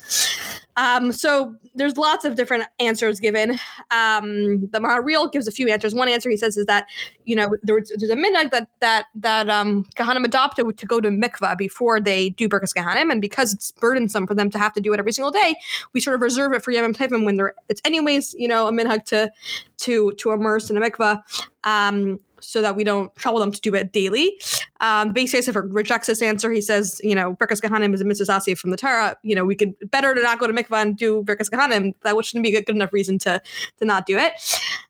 [0.76, 3.52] Um, so there's lots of different answers given.
[3.90, 5.94] Um, the Maharil gives a few answers.
[5.94, 6.86] One answer he says is that
[7.24, 11.08] you know there's, there's a minhag that that that um, kahanim adopted to go to
[11.08, 14.80] mikvah before they do birkas kahanim, and because it's burdensome for them to have to
[14.80, 15.54] do it every single day,
[15.92, 18.72] we sort of reserve it for Yom Tovim when they're it's anyways you know a
[18.72, 19.30] minhag to
[19.78, 21.22] to to immerse in a mikvah.
[21.64, 24.40] Um, so that we don't trouble them to do it daily.
[24.80, 26.50] Um, Beis Yosef rejects this answer.
[26.50, 29.16] He says, you know, Birkas Kahanim is a mitzvah from the Torah.
[29.22, 31.94] You know, we could better to not go to mikvah and do Birkas Kahanim.
[32.02, 33.40] That shouldn't be a good, enough reason to
[33.78, 34.32] to not do it.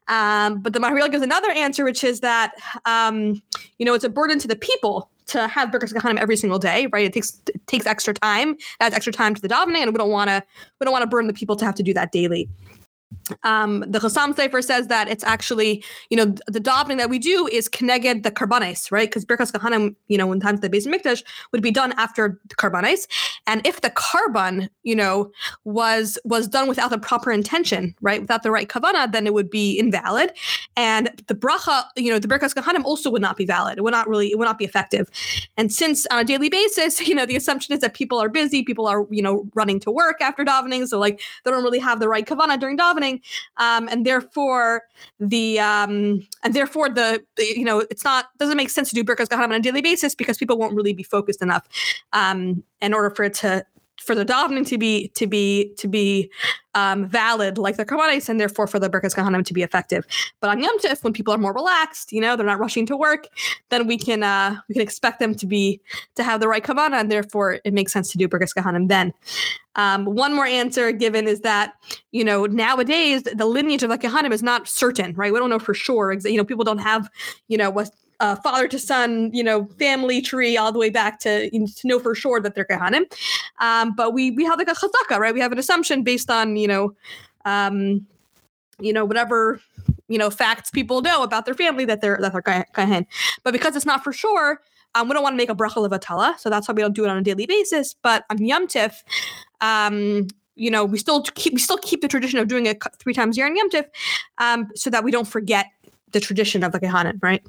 [0.08, 2.52] Um, but the Maharil gives another answer, which is that,
[2.84, 3.42] um,
[3.78, 6.86] you know, it's a burden to the people to have Birkas Kahanim every single day,
[6.92, 7.06] right?
[7.06, 10.10] It takes it takes extra time, adds extra time to the davening, and we don't
[10.10, 10.42] want to
[10.80, 12.48] we don't want to burden the people to have to do that daily.
[13.42, 17.48] Um, the Chassam Sofer says that it's actually, you know, the davening that we do
[17.50, 19.08] is connected the karbanis, right?
[19.08, 22.54] Because Birkas Kahanim, you know, in times the Beis Mikdash would be done after the
[22.54, 23.06] karbanis,
[23.46, 25.30] and if the karban, you know,
[25.64, 29.50] was was done without the proper intention, right, without the right kavana, then it would
[29.50, 30.32] be invalid,
[30.76, 33.78] and the bracha, you know, the Birkas Kahanim also would not be valid.
[33.78, 35.10] It would not really, it would not be effective.
[35.56, 38.62] And since on a daily basis, you know, the assumption is that people are busy,
[38.62, 42.00] people are, you know, running to work after davening, so like they don't really have
[42.00, 42.93] the right kavana during davening
[43.56, 44.82] um, and therefore
[45.20, 49.04] the um, and therefore the, the, you know it's not doesn't make sense to do
[49.04, 51.66] Birkas on a daily basis because people won't really be focused enough
[52.12, 53.64] um, in order for it to
[54.04, 56.30] for the davening to be to be to be
[56.74, 60.04] um, valid, like the Karbanis, and therefore for the Birkas Kahanim to be effective.
[60.40, 62.96] But on Yom Tif, when people are more relaxed, you know, they're not rushing to
[62.96, 63.28] work,
[63.70, 65.80] then we can uh, we can expect them to be
[66.16, 69.12] to have the right Kavanah, and therefore it makes sense to do Birkas Kahanim then.
[69.76, 71.74] Um, one more answer given is that
[72.12, 75.32] you know nowadays the lineage of the Kahanim is not certain, right?
[75.32, 76.12] We don't know for sure.
[76.12, 77.08] You know, people don't have
[77.48, 81.18] you know what uh, father to son, you know, family tree all the way back
[81.20, 83.04] to, you know, to know for sure that they're Kahanim.
[83.60, 85.34] Um, but we we have like a chazaka, right?
[85.34, 86.94] We have an assumption based on, you know,
[87.44, 88.06] um,
[88.80, 89.60] you know, whatever,
[90.08, 93.06] you know, facts people know about their family that they're that they're Kahan.
[93.42, 94.60] But because it's not for sure,
[94.94, 97.04] um, we don't want to make a bracha levatala, so that's why we don't do
[97.04, 97.94] it on a daily basis.
[97.94, 98.94] But on Yom Tif,
[99.60, 103.14] um, you know, we still keep we still keep the tradition of doing it three
[103.14, 103.86] times a year on Yom Tif,
[104.38, 105.66] um, so that we don't forget
[106.12, 107.42] the tradition of the Kehanim, right?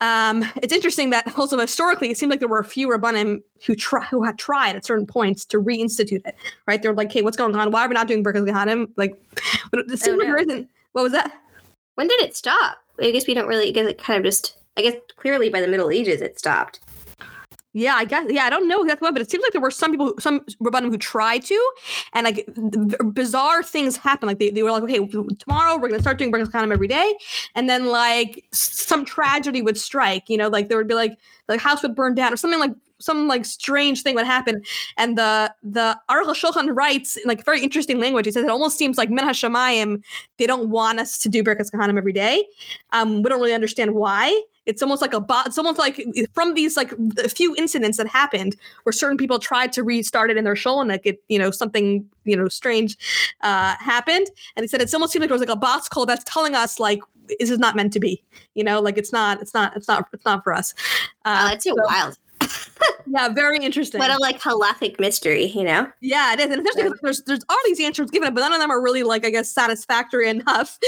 [0.00, 4.04] Um, it's interesting that also historically, it seemed like there were a few who try
[4.06, 6.36] who had tried at certain points to reinstitute it.
[6.66, 6.82] Right?
[6.82, 7.70] They're like, "Hey, what's going on?
[7.70, 9.20] Why are we not doing Birkas Kahanim?" Like,
[9.72, 10.68] it seemed like there isn't.
[10.92, 11.32] What was that?
[11.96, 12.78] When did it stop?
[13.00, 13.68] I guess we don't really.
[13.68, 14.56] I guess it kind of just.
[14.76, 16.80] I guess clearly by the Middle Ages it stopped.
[17.72, 18.26] Yeah, I guess.
[18.28, 20.40] Yeah, I don't know exactly what, but it seems like there were some people, some
[20.60, 21.72] Rabbanim who tried to,
[22.14, 22.48] and like
[23.14, 24.26] bizarre things happen.
[24.26, 24.98] Like they, they were like, okay,
[25.38, 27.14] tomorrow we're gonna start doing Birkas Kahanim every day,
[27.54, 30.28] and then like some tragedy would strike.
[30.28, 32.72] You know, like there would be like the house would burn down or something like
[32.98, 34.62] some like strange thing would happen.
[34.96, 38.26] And the the Aruch Shulchan writes in like very interesting language.
[38.26, 40.02] He says it almost seems like Min Hashemayim,
[40.38, 42.44] they don't want us to do Birkas Kahanim every day.
[42.92, 44.42] Um, we don't really understand why.
[44.66, 45.46] It's almost like a bot.
[45.46, 49.72] It's almost like from these like a few incidents that happened where certain people tried
[49.72, 52.96] to restart it in their show and like it, you know, something you know strange
[53.40, 54.26] uh, happened.
[54.56, 56.54] And he said it's almost seemed like there was like a boss call that's telling
[56.54, 57.00] us like
[57.38, 58.22] this is not meant to be.
[58.54, 60.74] You know, like it's not, it's not, it's not, it's not for us.
[61.24, 62.18] Uh, oh, that's so wild
[63.06, 63.98] yeah, very interesting.
[63.98, 65.88] What a like halachic mystery, you know?
[66.00, 66.46] Yeah, it is.
[66.46, 69.02] And especially because there's there's all these answers given, but none of them are really
[69.02, 70.78] like I guess satisfactory enough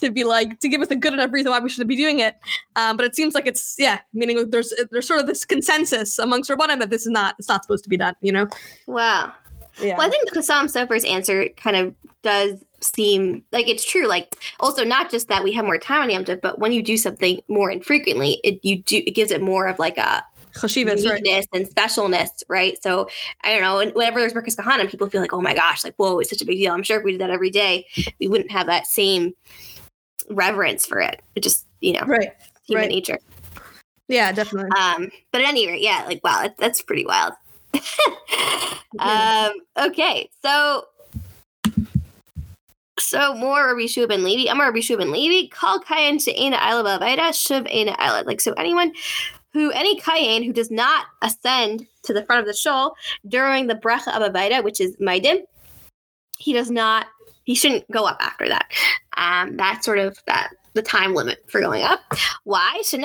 [0.00, 2.20] to be like to give us a good enough reason why we should be doing
[2.20, 2.36] it.
[2.76, 6.50] Um, but it seems like it's yeah, meaning there's there's sort of this consensus amongst
[6.50, 8.14] Rabbanim that this is not it's not supposed to be done.
[8.20, 8.48] You know?
[8.86, 9.32] Wow.
[9.80, 9.96] Yeah.
[9.96, 14.06] Well, I think the Chassam Sofer's answer kind of does seem like it's true.
[14.06, 16.82] Like also not just that we have more time on Yom Tov, but when you
[16.82, 20.24] do something more infrequently, it you do it gives it more of like a
[20.62, 22.80] uniqueness and specialness, right?
[22.82, 23.08] So
[23.42, 23.78] I don't know.
[23.80, 26.42] And whenever there's Birkas Kahanim, people feel like, oh my gosh, like whoa, it's such
[26.42, 26.72] a big deal.
[26.72, 27.86] I'm sure if we did that every day,
[28.20, 29.34] we wouldn't have that same
[30.30, 31.22] reverence for it.
[31.34, 32.32] It just you know, right,
[32.66, 32.88] human right.
[32.88, 33.18] nature.
[34.08, 34.70] Yeah, definitely.
[34.78, 37.34] Um, but at any rate, yeah, like wow, that, that's pretty wild.
[38.98, 40.86] um, okay, so
[42.98, 44.50] so more Rabbi Shua ben Levi.
[44.50, 45.48] I'm a Rabbi Shua ben Levi.
[45.54, 48.24] Call Kayan She'ena Isla Bavaida Shuv Ena Isla.
[48.26, 48.92] Like so, anyone
[49.52, 52.94] who any kayin who does not ascend to the front of the shul
[53.26, 55.42] during the bracha of Avaida, which is Maidim,
[56.38, 57.06] he does not,
[57.44, 58.70] he shouldn't go up after that.
[59.16, 62.00] Um, that's sort of that the time limit for going up.
[62.44, 62.80] Why?
[62.84, 63.00] So it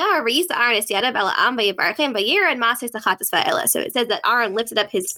[3.93, 5.17] says that Aaron lifted up his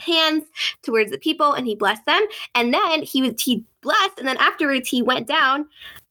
[0.00, 0.44] hands
[0.82, 2.22] towards the people and he blessed them.
[2.54, 5.66] And then he was he blessed, and then afterwards he went down,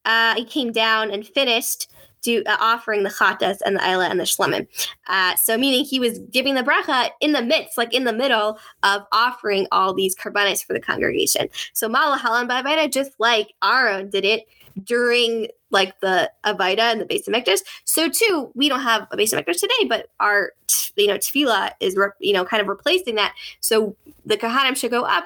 [0.06, 1.90] uh, he came down and finished
[2.24, 4.68] do uh, offering the chatas and the ayla and the shlemim.
[5.08, 8.58] Uh, so meaning he was giving the bracha in the midst, like in the middle
[8.82, 11.48] of offering all these karbanis for the congregation.
[11.74, 14.48] So malahalan ba'avaida, just like Aaron did it
[14.84, 17.60] during like the Avaida and the base of Mikdash.
[17.84, 20.54] So too, we don't have a base of Mikdash today, but our
[20.96, 23.34] you know tefillah is re- you know kind of replacing that.
[23.60, 25.26] So the kahanim should go up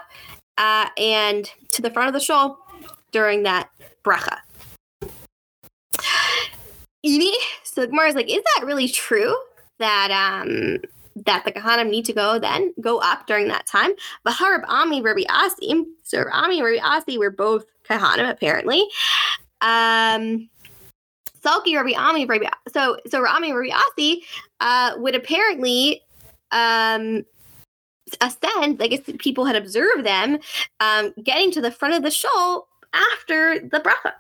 [0.58, 2.58] uh, and to the front of the shul
[3.12, 3.70] during that
[4.04, 4.40] bracha.
[7.06, 9.36] So the is like, is that really true
[9.80, 10.78] that um
[11.26, 13.92] that the Kahanim need to go then go up during that time?
[14.24, 18.82] But Harab Ami Rabbi Asi, so Ami Rabbi Asi were both Kahanim apparently.
[19.62, 20.50] Um
[21.44, 24.24] Salki Rabbi Ami Rabbi so so Rami Rabbi Asi
[24.60, 26.02] uh would apparently
[26.52, 27.26] um
[28.22, 30.40] ascend, I guess people had observed them
[30.80, 34.14] um getting to the front of the shul after the bracha.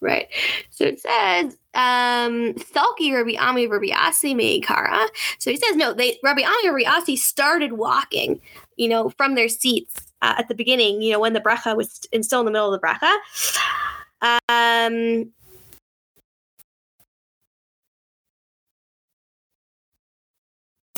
[0.00, 0.28] Right.
[0.70, 5.08] So it says, um, Salki Rabbi Ami Rabbi Asi Meikara.
[5.38, 8.40] So he says, no, they Rabbi Ami Rabbi Asi started walking,
[8.76, 12.00] you know, from their seats uh, at the beginning, you know, when the bracha was
[12.22, 13.12] still in the middle of the bracha.
[14.48, 15.30] Um,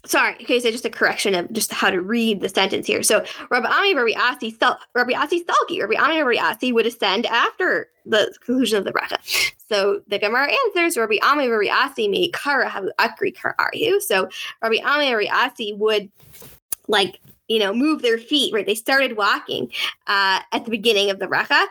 [0.07, 3.03] sorry, okay, so just a correction of just how to read the sentence here.
[3.03, 4.57] So Rabbi Ami Rabbi Asi
[4.95, 9.19] Rabbi Asi Stalki, Rabbi Ami Rabbi Asi would ascend after the conclusion of the bracha.
[9.69, 14.01] So the Gemara answers Rabbi Ami Rabbi Asi me kara havu akri kar are you.
[14.01, 14.29] So
[14.63, 16.11] Rabbi Ami Rabbi Asi would
[16.89, 18.67] like you know, move their feet, right?
[18.67, 19.71] They started walking
[20.09, 21.67] uh, at the beginning of the bracha.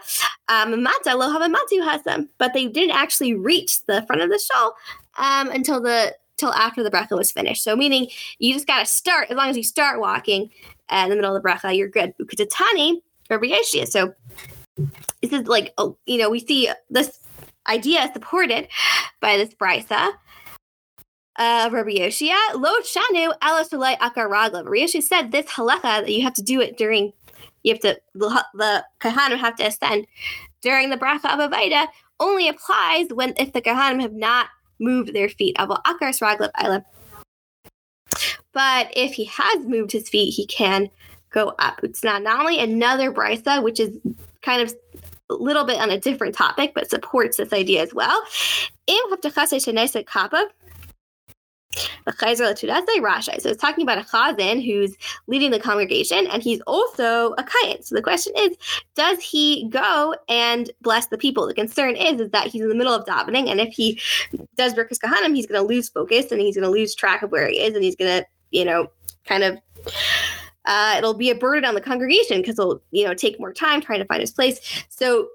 [0.47, 4.73] Um, but they didn't actually reach the front of the shul
[5.17, 7.63] um, until the till after the bracha was finished.
[7.63, 8.07] So meaning
[8.39, 10.49] you just got to start as long as you start walking
[10.89, 12.13] uh, in the middle of the bracha, you're good.
[12.21, 13.87] Ukutatani or Yeshia.
[13.87, 14.13] So
[15.21, 17.19] this is like oh, you know we see this
[17.67, 18.67] idea supported
[19.21, 20.13] by this brisa
[21.37, 24.63] uh, Rabbi Yoshia, lo shanu ela sulai akar ragla.
[24.63, 27.13] Rabbi Yoshia said this halacha that you have to do it during,
[27.63, 30.07] you have to, the, the kahanim have to ascend
[30.61, 31.87] during the bracha of Avaida
[32.19, 34.47] only applies when, if the kahanim have not
[34.79, 35.55] moved their feet.
[38.53, 40.89] But if he has moved his feet, he can
[41.29, 41.81] go up.
[41.83, 43.97] It's not, not only another brisa, which is
[44.41, 44.73] kind of
[45.29, 48.23] a little bit on a different topic, but supports this idea as well.
[52.07, 53.41] Rashi.
[53.41, 54.95] So it's talking about a chazan who's
[55.27, 57.83] leading the congregation, and he's also a kayan.
[57.83, 58.55] So the question is,
[58.95, 61.47] does he go and bless the people?
[61.47, 63.99] The concern is, is that he's in the middle of davening, and if he
[64.55, 67.31] does Birkas Kahanim, he's going to lose focus, and he's going to lose track of
[67.31, 68.87] where he is, and he's going to, you know,
[69.25, 69.59] kind of
[70.65, 73.81] uh, it'll be a burden on the congregation because it'll you know take more time
[73.81, 74.85] trying to find his place.
[74.89, 75.29] So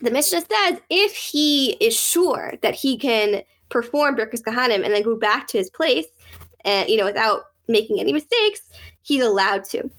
[0.00, 5.02] the Mishnah says if he is sure that he can perform Birkas Kahanim and then
[5.02, 6.06] go back to his place
[6.64, 8.60] and you know without making any mistakes,
[9.02, 9.90] he's allowed to.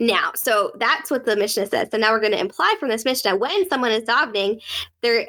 [0.00, 1.88] Now, so that's what the Mishnah says.
[1.90, 4.62] So now we're going to imply from this Mishnah when someone is davening,
[5.02, 5.28] they're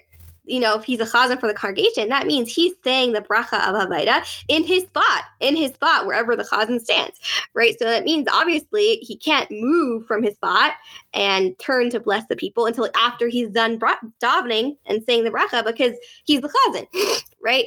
[0.49, 3.67] you know, if he's a chazan for the congregation, that means he's saying the bracha
[3.67, 7.19] of Havaida in his spot, in his spot, wherever the chazan stands,
[7.53, 7.75] right?
[7.77, 10.73] So that means obviously he can't move from his spot
[11.13, 15.31] and turn to bless the people until after he's done bra- davening and saying the
[15.31, 15.93] bracha because
[16.25, 16.87] he's the chazan,
[17.43, 17.65] right?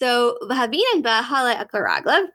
[0.00, 2.26] So v'havinan ba'hala akaraglav.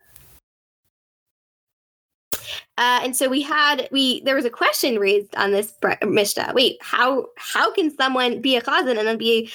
[2.79, 6.53] Uh, and so we had we there was a question raised on this Mishnah.
[6.55, 9.51] Wait, how how can someone be a chazan and then be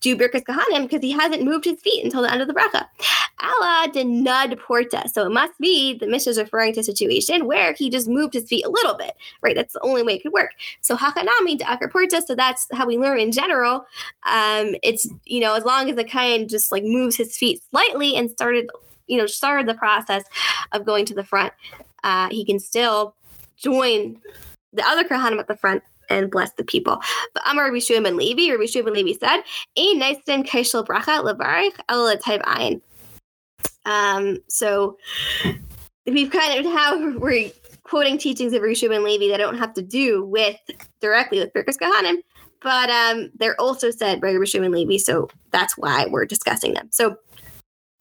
[0.00, 2.86] do Birkas Kahanim because he hasn't moved his feet until the end of the bracha.
[3.40, 5.08] Allah did nud porta.
[5.08, 8.34] So it must be the Mishnah is referring to a situation where he just moved
[8.34, 9.56] his feet a little bit, right?
[9.56, 10.50] That's the only way it could work.
[10.82, 12.22] So hakanami to akar porta.
[12.26, 13.86] So that's how we learn in general.
[14.24, 18.16] Um, it's, you know, as long as the kind just like moves his feet slightly
[18.16, 18.68] and started,
[19.06, 20.24] you know, started the process
[20.72, 21.54] of going to the front,
[22.04, 23.14] uh, he can still
[23.56, 24.18] join
[24.72, 27.00] the other Kahanim at the front and bless the people.
[27.32, 29.42] But Amar Rabbi Shua ben Levi, Rabbi Shua ben Levi said,
[29.78, 32.80] "Ein bracha levarich el type ayin."
[33.86, 34.98] Um, so
[36.06, 37.50] we've kind of how we're
[37.84, 40.58] quoting teachings of Rabbi Shua ben Levi that don't have to do with
[41.00, 42.18] directly with Birkas Kahanim,
[42.62, 46.74] but um, they're also said by Rabbi Shua ben Levi, so that's why we're discussing
[46.74, 46.88] them.
[46.90, 47.16] So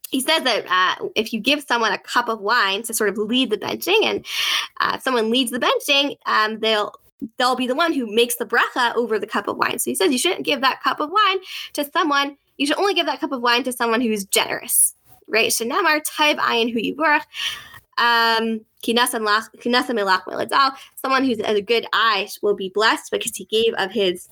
[0.10, 3.18] he says that uh, if you give someone a cup of wine to sort of
[3.18, 4.26] lead the benching, and
[4.80, 6.94] uh, if someone leads the benching, um, they'll
[7.38, 9.78] they'll be the one who makes the bracha over the cup of wine.
[9.80, 11.40] So he says you shouldn't give that cup of wine
[11.74, 12.38] to someone.
[12.58, 14.96] You should only give that cup of wine to someone who's generous,
[15.28, 15.52] right?
[15.52, 17.24] Shenamar taib ayin hu yivorach.
[17.98, 18.62] Um,
[20.96, 24.30] someone who's a good eye will be blessed because he gave of his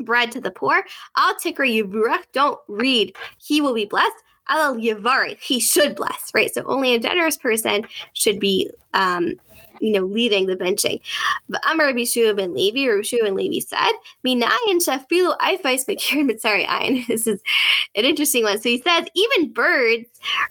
[0.00, 0.84] bread to the poor.
[1.16, 2.24] Al tikra yivorach.
[2.32, 3.14] Don't read.
[3.38, 4.16] He will be blessed.
[4.48, 5.38] Al yavari.
[5.40, 6.52] He should bless, right?
[6.52, 9.34] So only a generous person should be um,
[9.80, 11.00] you know, leading the benching.
[11.48, 13.92] But Amar Rabbi Shua ben Levi, Shua ben Levi said,
[14.26, 17.06] Minayin shafilu ifais bekirin mitzari ayin.
[17.08, 17.40] This is
[17.94, 18.60] an interesting one.
[18.60, 20.08] So he says, even birds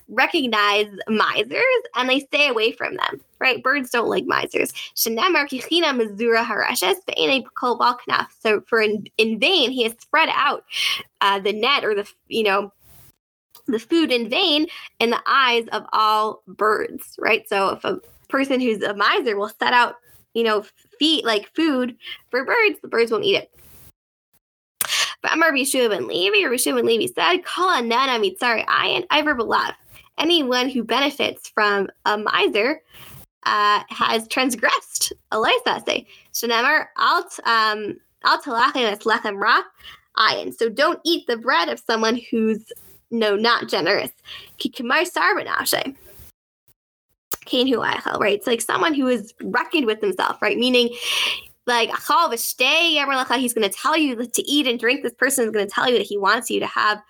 [0.09, 1.61] recognize misers
[1.95, 3.21] and they stay away from them.
[3.39, 3.61] Right?
[3.61, 4.71] Birds don't like misers.
[4.95, 6.97] Shenamar kichina mizura harashes
[7.53, 8.27] kol knaf.
[8.39, 10.65] So for in, in vain, he has spread out
[11.21, 12.71] uh, the net or the, you know,
[13.67, 14.67] the food in vain
[14.99, 17.47] in the eyes of all birds, right?
[17.47, 17.99] So if a
[18.29, 19.95] person who's a miser will set out,
[20.33, 20.65] you know,
[20.99, 21.95] feed like food
[22.29, 23.51] for birds, the birds won't eat it.
[25.21, 29.35] But Amar Bishua ben Levi or Bishua ben Levi said, Kala nana mitzari ayin iver
[29.35, 29.73] belav.
[30.17, 32.81] Anyone who benefits from a miser
[33.45, 35.37] uh, has transgressed a
[35.85, 36.07] say.
[36.33, 39.61] Shenemar alt um alt lechem ra
[40.17, 40.53] ayin.
[40.53, 42.71] So don't eat the bread of someone who's
[43.11, 44.11] no not generous.
[44.59, 45.95] Kikimar sarbanashe
[48.19, 48.33] right?
[48.33, 50.57] It's like someone who is reckoned with himself, right?
[50.57, 50.95] Meaning,
[51.65, 51.89] like
[53.39, 55.03] he's going to tell you to eat and drink.
[55.03, 57.01] This person is going to tell you that he wants you to have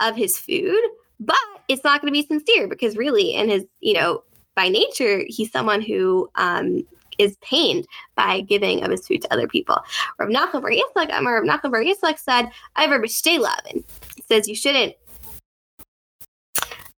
[0.00, 0.80] of his food,
[1.20, 1.36] but
[1.68, 4.22] it's not going to be sincere because really, in his, you know,
[4.54, 6.84] by nature, he's someone who um,
[7.18, 9.80] is pained by giving of his food to other people.
[10.18, 14.94] Rav Nachum Bar Yitzchak, Rav Nachum Bar Yitzchak said, "I have a says you shouldn't."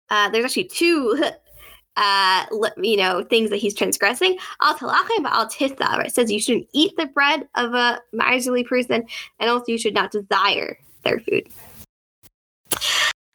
[0.09, 1.21] Uh, there's actually two
[1.97, 2.45] uh,
[2.77, 4.37] you know, things that he's transgressing.
[4.61, 6.05] Al talachim al tisa.
[6.05, 9.05] It says you shouldn't eat the bread of a miserly person,
[9.39, 11.47] and also you should not desire their food.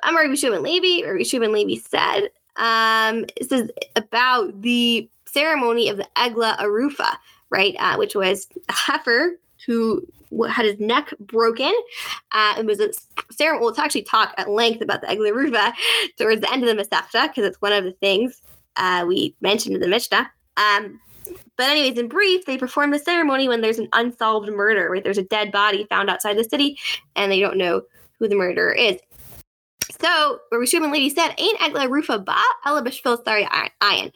[0.04, 6.08] Amar Rishub Levi, or Rishub Levi said, um, this is about the ceremony of the
[6.16, 7.16] Egla Arufa,
[7.50, 7.74] right?
[7.78, 10.06] Uh, which was a heifer who
[10.50, 11.72] had his neck broken.
[12.32, 12.90] Uh, it was a
[13.30, 15.72] Sarah will actually talk at length about the Egla
[16.18, 18.40] towards the end of the Masechta because it's one of the things
[18.76, 20.30] uh, we mentioned in the Mishnah.
[20.56, 21.00] Um,
[21.56, 25.02] but anyways, in brief, they perform the ceremony when there's an unsolved murder, right?
[25.02, 26.78] There's a dead body found outside the city,
[27.14, 27.82] and they don't know
[28.18, 28.98] who the murderer is.
[30.00, 34.12] So, Rishub Lady said, "Ain't Egla Arufa ba ela b'shvil sari ayin."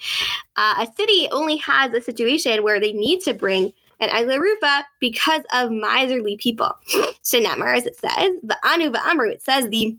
[0.57, 4.83] Uh, a city only has a situation where they need to bring an Egla Arufa
[5.01, 6.73] because of miserly people.
[7.25, 9.97] Shenamar, as it says, the Anu va'amru, it says the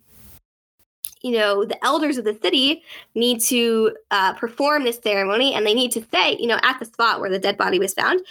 [1.21, 2.83] you know, the elders of the city
[3.15, 6.85] need to uh, perform this ceremony and they need to say, you know, at the
[6.85, 8.21] spot where the dead body was found,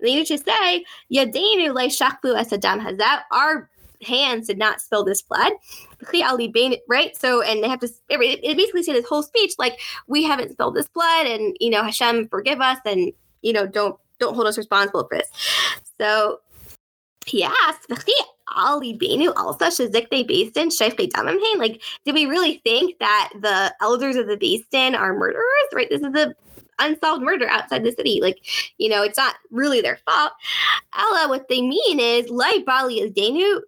[0.00, 3.22] they need to say, Yadenu le shaklu as adam hazat.
[3.32, 3.68] Our
[4.02, 5.52] hands did not spill this blood.
[6.12, 7.16] Right?
[7.16, 10.76] So, and they have to, it basically say this whole speech, like, we haven't spilled
[10.76, 13.12] this blood and, you know, Hashem, forgive us and,
[13.42, 15.30] you know, don't, don't hold us responsible for this.
[16.00, 16.40] So
[17.26, 17.92] he asked,
[18.56, 21.58] Ali Benu also Shazikte Basin Shefke Damamhain.
[21.58, 25.44] Like, did we really think that the elders of the Basin are murderers?
[25.74, 25.88] Right?
[25.90, 26.34] This is a
[26.78, 28.20] unsolved murder outside the city.
[28.20, 28.38] Like,
[28.78, 30.32] you know, it's not really their fault.
[30.94, 33.60] Allah, what they mean is Lai Bali is Denu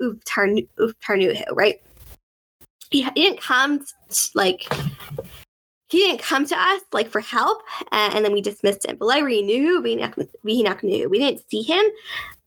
[0.78, 1.80] Uftarnuhu, right?
[2.90, 3.84] He, didn't come
[4.34, 4.66] like
[5.88, 7.62] he didn't come to us like for help
[7.92, 8.96] uh, and then we dismissed him.
[8.96, 11.08] But we knew, we not knew.
[11.08, 11.84] We didn't see him,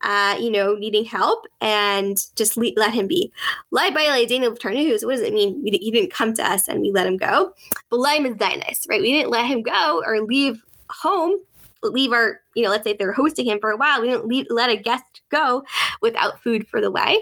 [0.01, 3.31] uh, you know, needing help and just le- let him be.
[3.71, 5.61] Lai by Daniel Tarnus, what does it mean?
[5.63, 7.53] We, he didn't come to us and we let him go.
[7.89, 9.01] But Lai is Dinus, right?
[9.01, 11.39] We didn't let him go or leave home
[11.83, 14.45] leave our, you know, let's say they're hosting him for a while, we didn't leave,
[14.49, 15.63] let a guest go
[16.01, 17.17] without food for the way.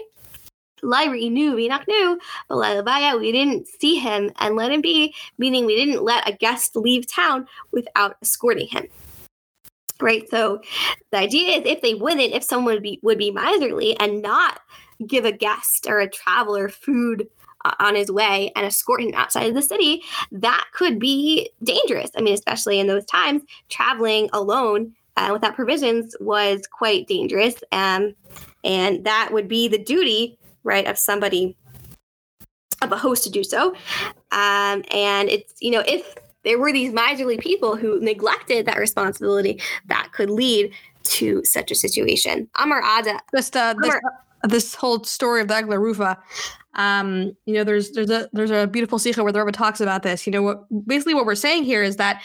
[0.82, 2.18] Lyri knew Enoch knew,
[2.48, 6.32] but Lelevaya, we didn't see him and let him be, meaning we didn't let a
[6.32, 8.86] guest leave town without escorting him.
[10.00, 10.28] Right.
[10.30, 10.62] So
[11.10, 14.60] the idea is if they wouldn't, if someone would be would be miserly and not
[15.06, 17.28] give a guest or a traveler food
[17.64, 20.02] uh, on his way and escort him outside of the city,
[20.32, 22.10] that could be dangerous.
[22.16, 27.56] I mean, especially in those times, traveling alone uh, without provisions was quite dangerous.
[27.72, 28.14] Um,
[28.64, 31.56] and that would be the duty right, of somebody,
[32.82, 33.74] of a host to do so.
[34.32, 39.60] Um, and it's, you know, if there were these miserly people who neglected that responsibility,
[39.86, 42.48] that could lead to such a situation.
[42.56, 43.20] Amar Ada.
[43.34, 46.16] Just uh, this, uh, this whole story of the Egla Arufa.
[46.74, 50.02] Um, you know, there's there's a there's a beautiful sikha where the Rebbe talks about
[50.02, 50.26] this.
[50.26, 52.22] You know, what basically what we're saying here is that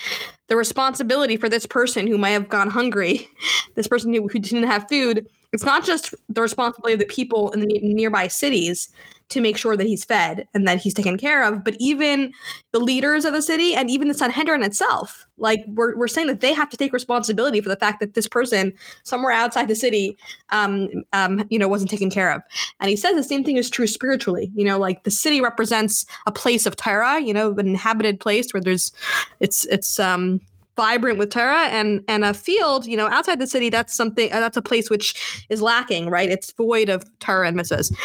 [0.48, 3.28] the responsibility for this person who might have gone hungry,
[3.76, 7.50] this person who, who didn't have food, it's not just the responsibility of the people
[7.52, 8.90] in the nearby cities
[9.30, 12.32] to make sure that he's fed and that he's taken care of, but even
[12.74, 15.26] the leaders of the city and even the Sanhedrin itself.
[15.38, 18.28] Like we're, we're saying that they have to take responsibility for the fact that this
[18.28, 20.18] person somewhere outside the city,
[20.50, 22.42] um, um, you know, wasn't taken care of.
[22.82, 24.52] And he says the same thing is true spiritually.
[24.54, 28.54] You know, like the city represents a place of Torah, you know, an inhabited place
[28.54, 28.92] where there's,
[29.40, 30.42] it's, it's, um,
[30.76, 34.40] vibrant with Torah and and a field, you know, outside the city, that's something uh,
[34.40, 36.30] that's a place which is lacking, right?
[36.30, 37.96] It's void of Torah and mitzvahs.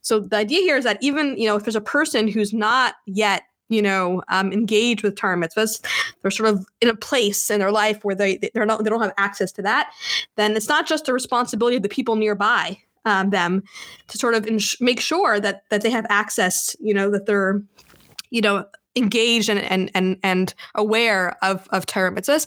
[0.00, 2.94] So the idea here is that even you know if there's a person who's not
[3.06, 5.84] yet you know um, engaged with Torah mitzvahs,
[6.22, 9.02] they're sort of in a place in their life where they they're not they don't
[9.02, 9.90] have access to that,
[10.36, 13.62] then it's not just a responsibility of the people nearby um, them
[14.08, 17.62] to sort of ins- make sure that that they have access, you know, that they're
[18.30, 18.64] you know
[18.96, 22.46] engaged and and and and aware of of Torah mitzvahs.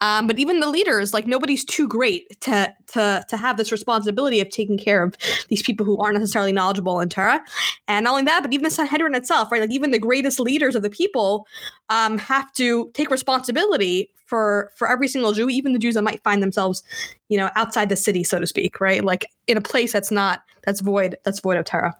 [0.00, 4.40] Um, but even the leaders, like nobody's too great to to to have this responsibility
[4.40, 5.16] of taking care of
[5.48, 7.42] these people who aren't necessarily knowledgeable in Torah.
[7.88, 9.60] And not only that, but even the Sanhedrin itself, right?
[9.60, 11.46] Like even the greatest leaders of the people
[11.88, 16.22] um, have to take responsibility for for every single Jew, even the Jews that might
[16.22, 16.82] find themselves,
[17.28, 19.04] you know, outside the city, so to speak, right?
[19.04, 21.94] Like in a place that's not that's void that's void of Torah.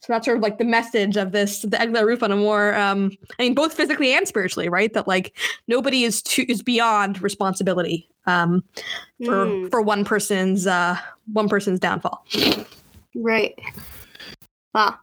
[0.00, 2.74] So that's sort of like the message of this the Egla Roof on a more
[2.74, 4.94] um I mean both physically and spiritually, right?
[4.94, 5.36] That like
[5.68, 8.64] nobody is too is beyond responsibility um
[9.26, 9.70] for mm.
[9.70, 10.96] for one person's uh
[11.34, 12.24] one person's downfall.
[13.14, 13.60] Right.
[14.74, 14.96] Wow.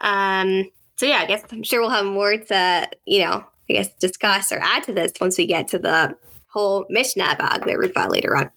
[0.00, 3.92] Um so yeah, I guess I'm sure we'll have more to, you know, I guess,
[3.94, 6.14] discuss or add to this once we get to the
[6.48, 8.50] whole Mishnah about Egla Arufa later on.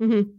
[0.00, 0.30] Mm-hmm.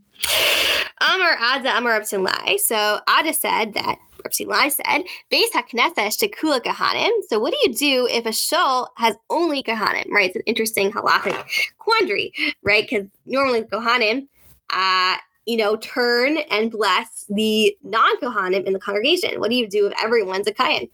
[1.00, 2.58] Amar Ada Amar Abdullah.
[2.58, 3.98] So Ada said that
[4.46, 7.12] Lai said, Beis HaKnesses kula Kahanim.
[7.30, 10.28] So what do you do if a shul has only Kahanim, right?
[10.28, 11.42] It's an interesting halachic
[11.78, 12.88] quandary, right?
[12.90, 14.28] Because normally Kahanim,
[14.72, 15.16] uh,
[15.46, 19.40] you know, turn and bless the non-Kohanim in the congregation.
[19.40, 20.90] What do you do if everyone's a Kayan?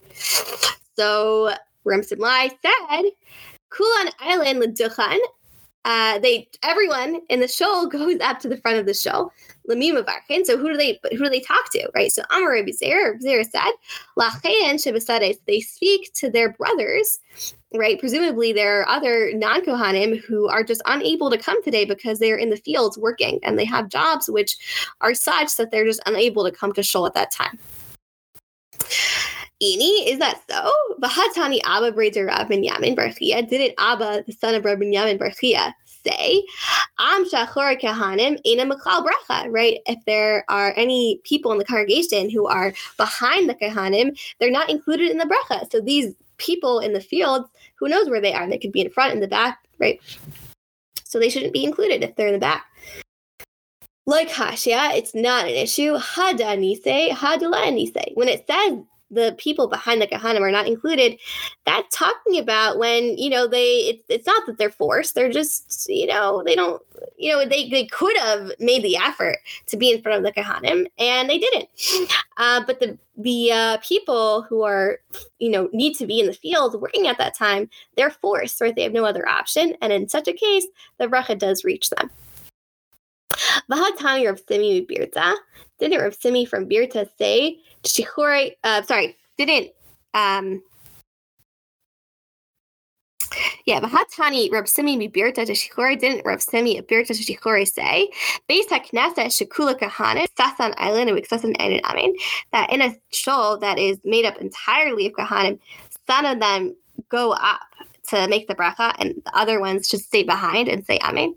[0.96, 1.54] So
[1.84, 3.04] Remsen Lai said,
[3.70, 5.20] Kulan Island Leduchan.
[5.86, 9.30] Uh, they everyone in the show goes up to the front of the show
[9.70, 10.06] Lamima
[10.46, 11.90] So who do they who do they talk to?
[11.96, 12.12] Right.
[12.12, 13.72] So Amar Zera said,
[14.18, 17.20] Lachayan Shebasades, they speak to their brothers,
[17.74, 18.00] right?
[18.00, 22.50] Presumably there are other non-Kohanim who are just unable to come today because they're in
[22.50, 24.58] the fields working and they have jobs which
[25.02, 27.58] are such that they're just unable to come to shul at that time.
[29.64, 30.72] Is that so?
[31.02, 33.48] Vahatani Abba Rab Yamin Barchia.
[33.48, 36.44] Didn't Abba, the son of Rabbi Yamin Barchia, say,
[37.00, 39.80] Am Shachor Kahanim Ina Makal Bracha, right?
[39.86, 44.70] If there are any people in the congregation who are behind the Kahanim, they're not
[44.70, 45.72] included in the bracha.
[45.72, 48.48] So these people in the fields, who knows where they are?
[48.48, 50.00] They could be in front, in the back, right?
[51.06, 52.66] So they shouldn't be included if they're in the back.
[54.06, 55.96] Like Hashia, it's not an issue.
[55.98, 58.16] Hada nise, hadala nise.
[58.16, 58.80] When it says
[59.14, 61.18] the people behind the Kahanim are not included,
[61.66, 65.16] that's talking about when, you know, they, it's, it's not that they're forced.
[65.16, 66.82] They're just, you know, they don't,
[67.18, 69.38] you know, they, they could have made the effort
[69.68, 71.70] to be in front of the Kahanim and they didn't.
[72.38, 75.00] Uh, but the, the uh, people who are,
[75.40, 78.76] you know, need to be in the field working at that time, they're forced, right?
[78.76, 79.76] They have no other option.
[79.82, 80.66] And in such a case,
[80.98, 82.10] the bracha does reach them.
[83.70, 85.36] Vahatani Rav Simi Birta.
[85.80, 89.72] Didn't Rav Simi from Birta say Shihori, uh, sorry, didn't,
[90.14, 90.62] um,
[93.66, 98.10] yeah, Vahatani Rab Simi Birta to Shikori didn't Rab Simi Birta to Shikori say,
[98.48, 102.16] based on Knesset Shakula Kahanis, Sasan Island and Wixasan and Amin,
[102.52, 105.60] that in a show that is made up entirely of Kahanim,
[106.08, 106.76] some of them
[107.10, 107.62] go up
[108.10, 111.36] to make the bracha and the other ones just stay behind and say Amen.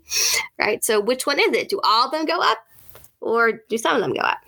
[0.59, 0.83] Right?
[0.83, 1.69] So which one is it?
[1.69, 2.59] Do all of them go up
[3.21, 4.39] or do some of them go up?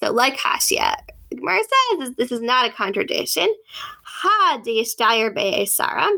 [0.00, 0.94] So like Hashia,
[1.36, 1.60] Gemara
[1.98, 3.52] says this is not a contradiction.
[4.02, 6.08] Ha deishtayer be'esara.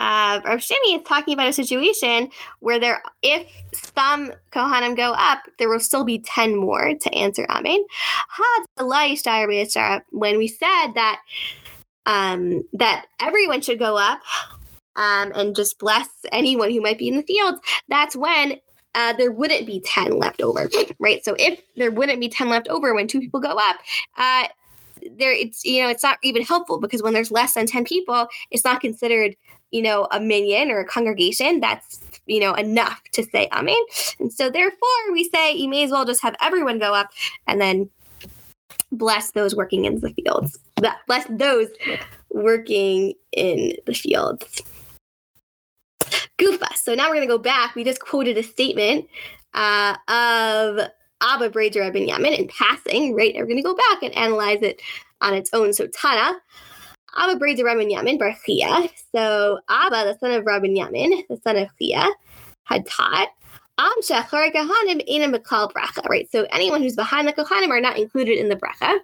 [0.00, 2.30] Uh, Rav Shimi is talking about a situation
[2.60, 3.46] where there, if
[3.94, 7.84] some Kohanim go up, there will still be 10 more to answer Amen.
[10.10, 11.20] When we said that
[12.06, 14.20] um, that everyone should go up
[14.96, 18.58] um, and just bless anyone who might be in the fields, that's when
[18.94, 20.68] uh, there wouldn't be 10 left over,
[20.98, 21.24] right?
[21.24, 23.76] So if there wouldn't be 10 left over when two people go up,
[24.16, 24.48] uh,
[25.16, 28.26] there it's you know it's not even helpful because when there's less than 10 people
[28.50, 29.34] it's not considered
[29.70, 31.60] you know a minyan or a congregation.
[31.60, 33.78] That's you know enough to say amen.
[34.18, 37.10] And so therefore we say you may as well just have everyone go up
[37.46, 37.88] and then
[38.92, 40.58] bless those working in the fields.
[41.06, 41.68] Bless those
[42.30, 44.62] working in the fields
[46.40, 46.74] Gufa.
[46.74, 47.74] So now we're going to go back.
[47.74, 49.06] We just quoted a statement
[49.54, 50.80] uh, of
[51.20, 53.34] Abba Brager Rabin Yamin in passing, right?
[53.34, 54.80] we're going to go back and analyze it
[55.20, 55.72] on its own.
[55.72, 56.38] So Tana,
[57.16, 58.88] Abba Brager Rabin Yamin Bar Chia.
[59.14, 62.08] So Abba, the son of Rabin Yamin, the son of Chia,
[62.64, 63.28] had taught.
[66.08, 66.28] Right?
[66.30, 68.98] So anyone who's behind the Kohanim are not included in the bracha.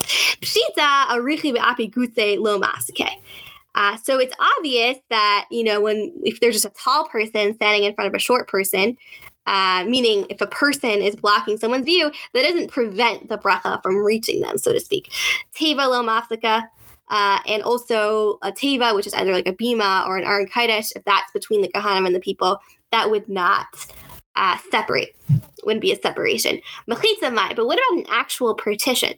[0.00, 2.60] Pshita arichi be'api gutse lo.
[3.74, 7.84] Uh, so it's obvious that you know when if there's just a tall person standing
[7.84, 8.96] in front of a short person,
[9.46, 13.96] uh, meaning if a person is blocking someone's view, that doesn't prevent the bracha from
[13.96, 15.12] reaching them, so to speak.
[15.54, 16.64] Teva lo mafsika,
[17.08, 20.92] uh, and also a teva, which is either like a bima or an aron kaidesh,
[20.96, 22.58] if that's between the kahanim and the people,
[22.92, 23.66] that would not
[24.36, 25.14] uh, separate,
[25.64, 26.60] wouldn't be a separation.
[26.88, 29.14] Mechitza mai, but what about an actual partition?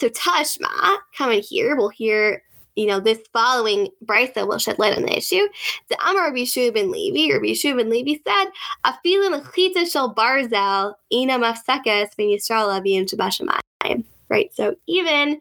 [0.00, 2.42] So Tashma, coming here, we'll hear
[2.78, 5.48] you know, this following Brisa will shed light on the issue.
[5.88, 8.52] The Amar Rabbi Levi, Rabbi ben Levi said,
[8.86, 14.54] "Afilu mechitza shel barzel ina mafsekes ben Yisrael avim shabashamayim." Right.
[14.54, 15.40] So even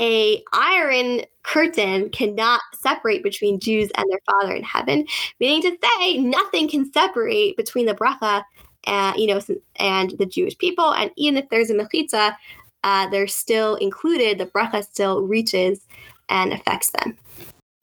[0.00, 5.04] a iron curtain cannot separate between Jews and their Father in heaven,
[5.40, 8.44] meaning to say nothing can separate between the bracha,
[8.86, 9.40] uh, you know,
[9.76, 10.92] and the Jewish people.
[10.94, 12.36] And even if there's a mechitza,
[12.84, 14.38] uh, they're still included.
[14.38, 15.80] The bracha still reaches
[16.28, 17.16] and affects them.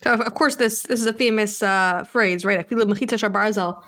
[0.03, 2.67] So of course, this this is a famous uh, phrase, right?
[2.67, 3.81] Afilu mechitza shabarzel,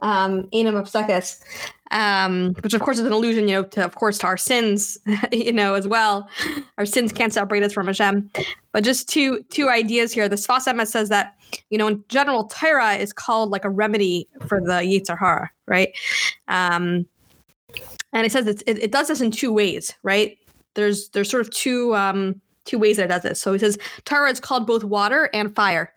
[0.00, 1.42] um, enum obsecus,
[1.90, 4.98] um, which of course is an allusion, you know, to of course to our sins,
[5.32, 6.28] you know, as well.
[6.78, 8.30] Our sins can't separate us from Hashem.
[8.72, 10.28] But just two two ideas here.
[10.28, 11.34] The Sfas Emes says that
[11.70, 15.96] you know, in general, Torah is called like a remedy for the Yetzer Hara, right?
[16.48, 17.06] Um,
[18.12, 20.38] and it says it, it does this in two ways, right?
[20.74, 23.40] There's there's sort of two um, two ways that it does this.
[23.40, 25.92] So he says Torah is called both water and fire.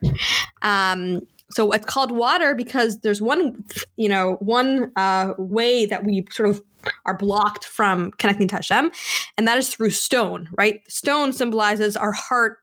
[0.62, 3.64] Um, so it's called water because there's one,
[3.98, 6.62] you know, one uh, way that we sort of
[7.06, 8.92] are blocked from connecting to Hashem,
[9.38, 10.82] and that is through stone, right?
[10.88, 12.60] Stone symbolizes our heart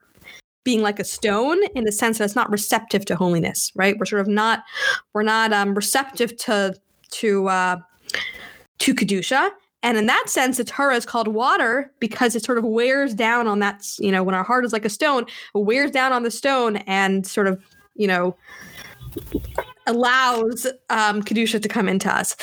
[0.65, 3.97] being like a stone in the sense that it's not receptive to holiness, right?
[3.99, 4.65] We're sort of not,
[5.13, 6.75] we're not um, receptive to
[7.13, 7.77] to uh,
[8.79, 9.51] to kedusha,
[9.87, 13.47] and in that sense, the Torah is called water because it sort of wears down
[13.47, 16.25] on that, you know, when our heart is like a stone, it wears down on
[16.25, 17.63] the stone and sort of,
[17.95, 18.37] you know,
[19.87, 22.35] allows um, Kedusha to come into us.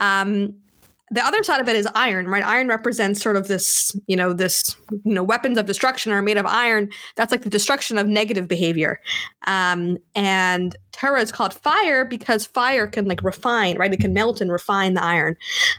[0.00, 0.52] Um,
[1.12, 2.42] the other side of it is iron, right?
[2.42, 6.38] Iron represents sort of this, you know, this, you know, weapons of destruction are made
[6.38, 6.88] of iron.
[7.16, 8.98] That's like the destruction of negative behavior.
[9.46, 13.92] Um, and Torah is called fire because fire can like refine, right?
[13.92, 15.36] It can melt and refine the iron.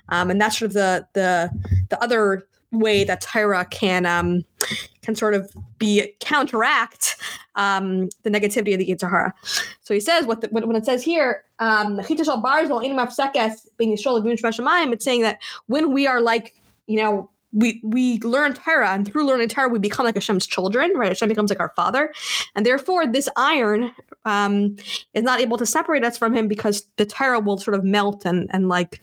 [0.09, 1.49] Um, and that's sort of the the
[1.89, 4.43] the other way that Torah can um,
[5.03, 7.17] can sort of be counteract
[7.55, 9.31] um, the negativity of the Yetzer
[9.81, 11.99] So he says what the, when it says here, um,
[14.93, 16.55] it's saying that when we are like,
[16.87, 20.91] you know, we we learn Torah, and through learning Torah, we become like Hashem's children,
[20.95, 21.09] right?
[21.09, 22.11] Hashem becomes like our father,
[22.55, 23.91] and therefore this iron
[24.25, 24.75] um,
[25.13, 28.25] is not able to separate us from him because the Torah will sort of melt
[28.25, 29.01] and and like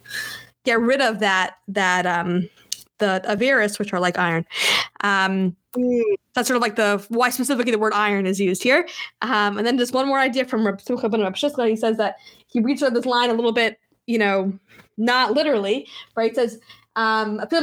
[0.65, 2.49] get rid of that that um
[3.01, 4.45] the Averis, which are like iron.
[5.01, 5.55] Um,
[6.33, 8.87] that's sort of like the why specifically the word iron is used here.
[9.21, 10.81] Um, and then just one more idea from Reb.
[10.81, 12.15] He says that
[12.47, 14.57] he reads this line a little bit, you know,
[14.97, 16.31] not literally, right?
[16.31, 16.59] It says,
[16.97, 17.53] um, right?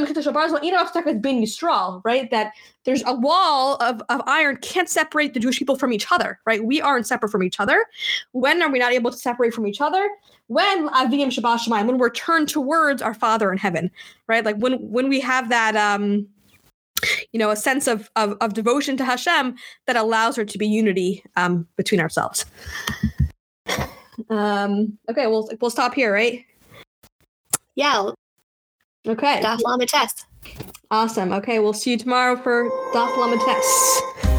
[2.31, 2.53] That
[2.85, 6.65] there's a wall of, of iron can't separate the Jewish people from each other, right?
[6.65, 7.85] We aren't separate from each other.
[8.33, 10.09] When are we not able to separate from each other?
[10.47, 13.91] When avim shabbat when we're turned towards our Father in heaven,
[14.29, 14.45] right?
[14.45, 16.27] Like when when we have that um
[17.33, 20.67] you know, a sense of, of, of devotion to Hashem that allows her to be
[20.67, 22.45] unity um, between ourselves.
[24.31, 26.45] Um, okay, we'll we'll stop here, right?
[27.77, 28.11] Yeah.
[29.07, 29.41] Okay.
[29.41, 30.13] Daf Lamed Tes.
[30.91, 31.33] Awesome.
[31.33, 34.38] Okay, we'll see you tomorrow for Daf Lamed Tes.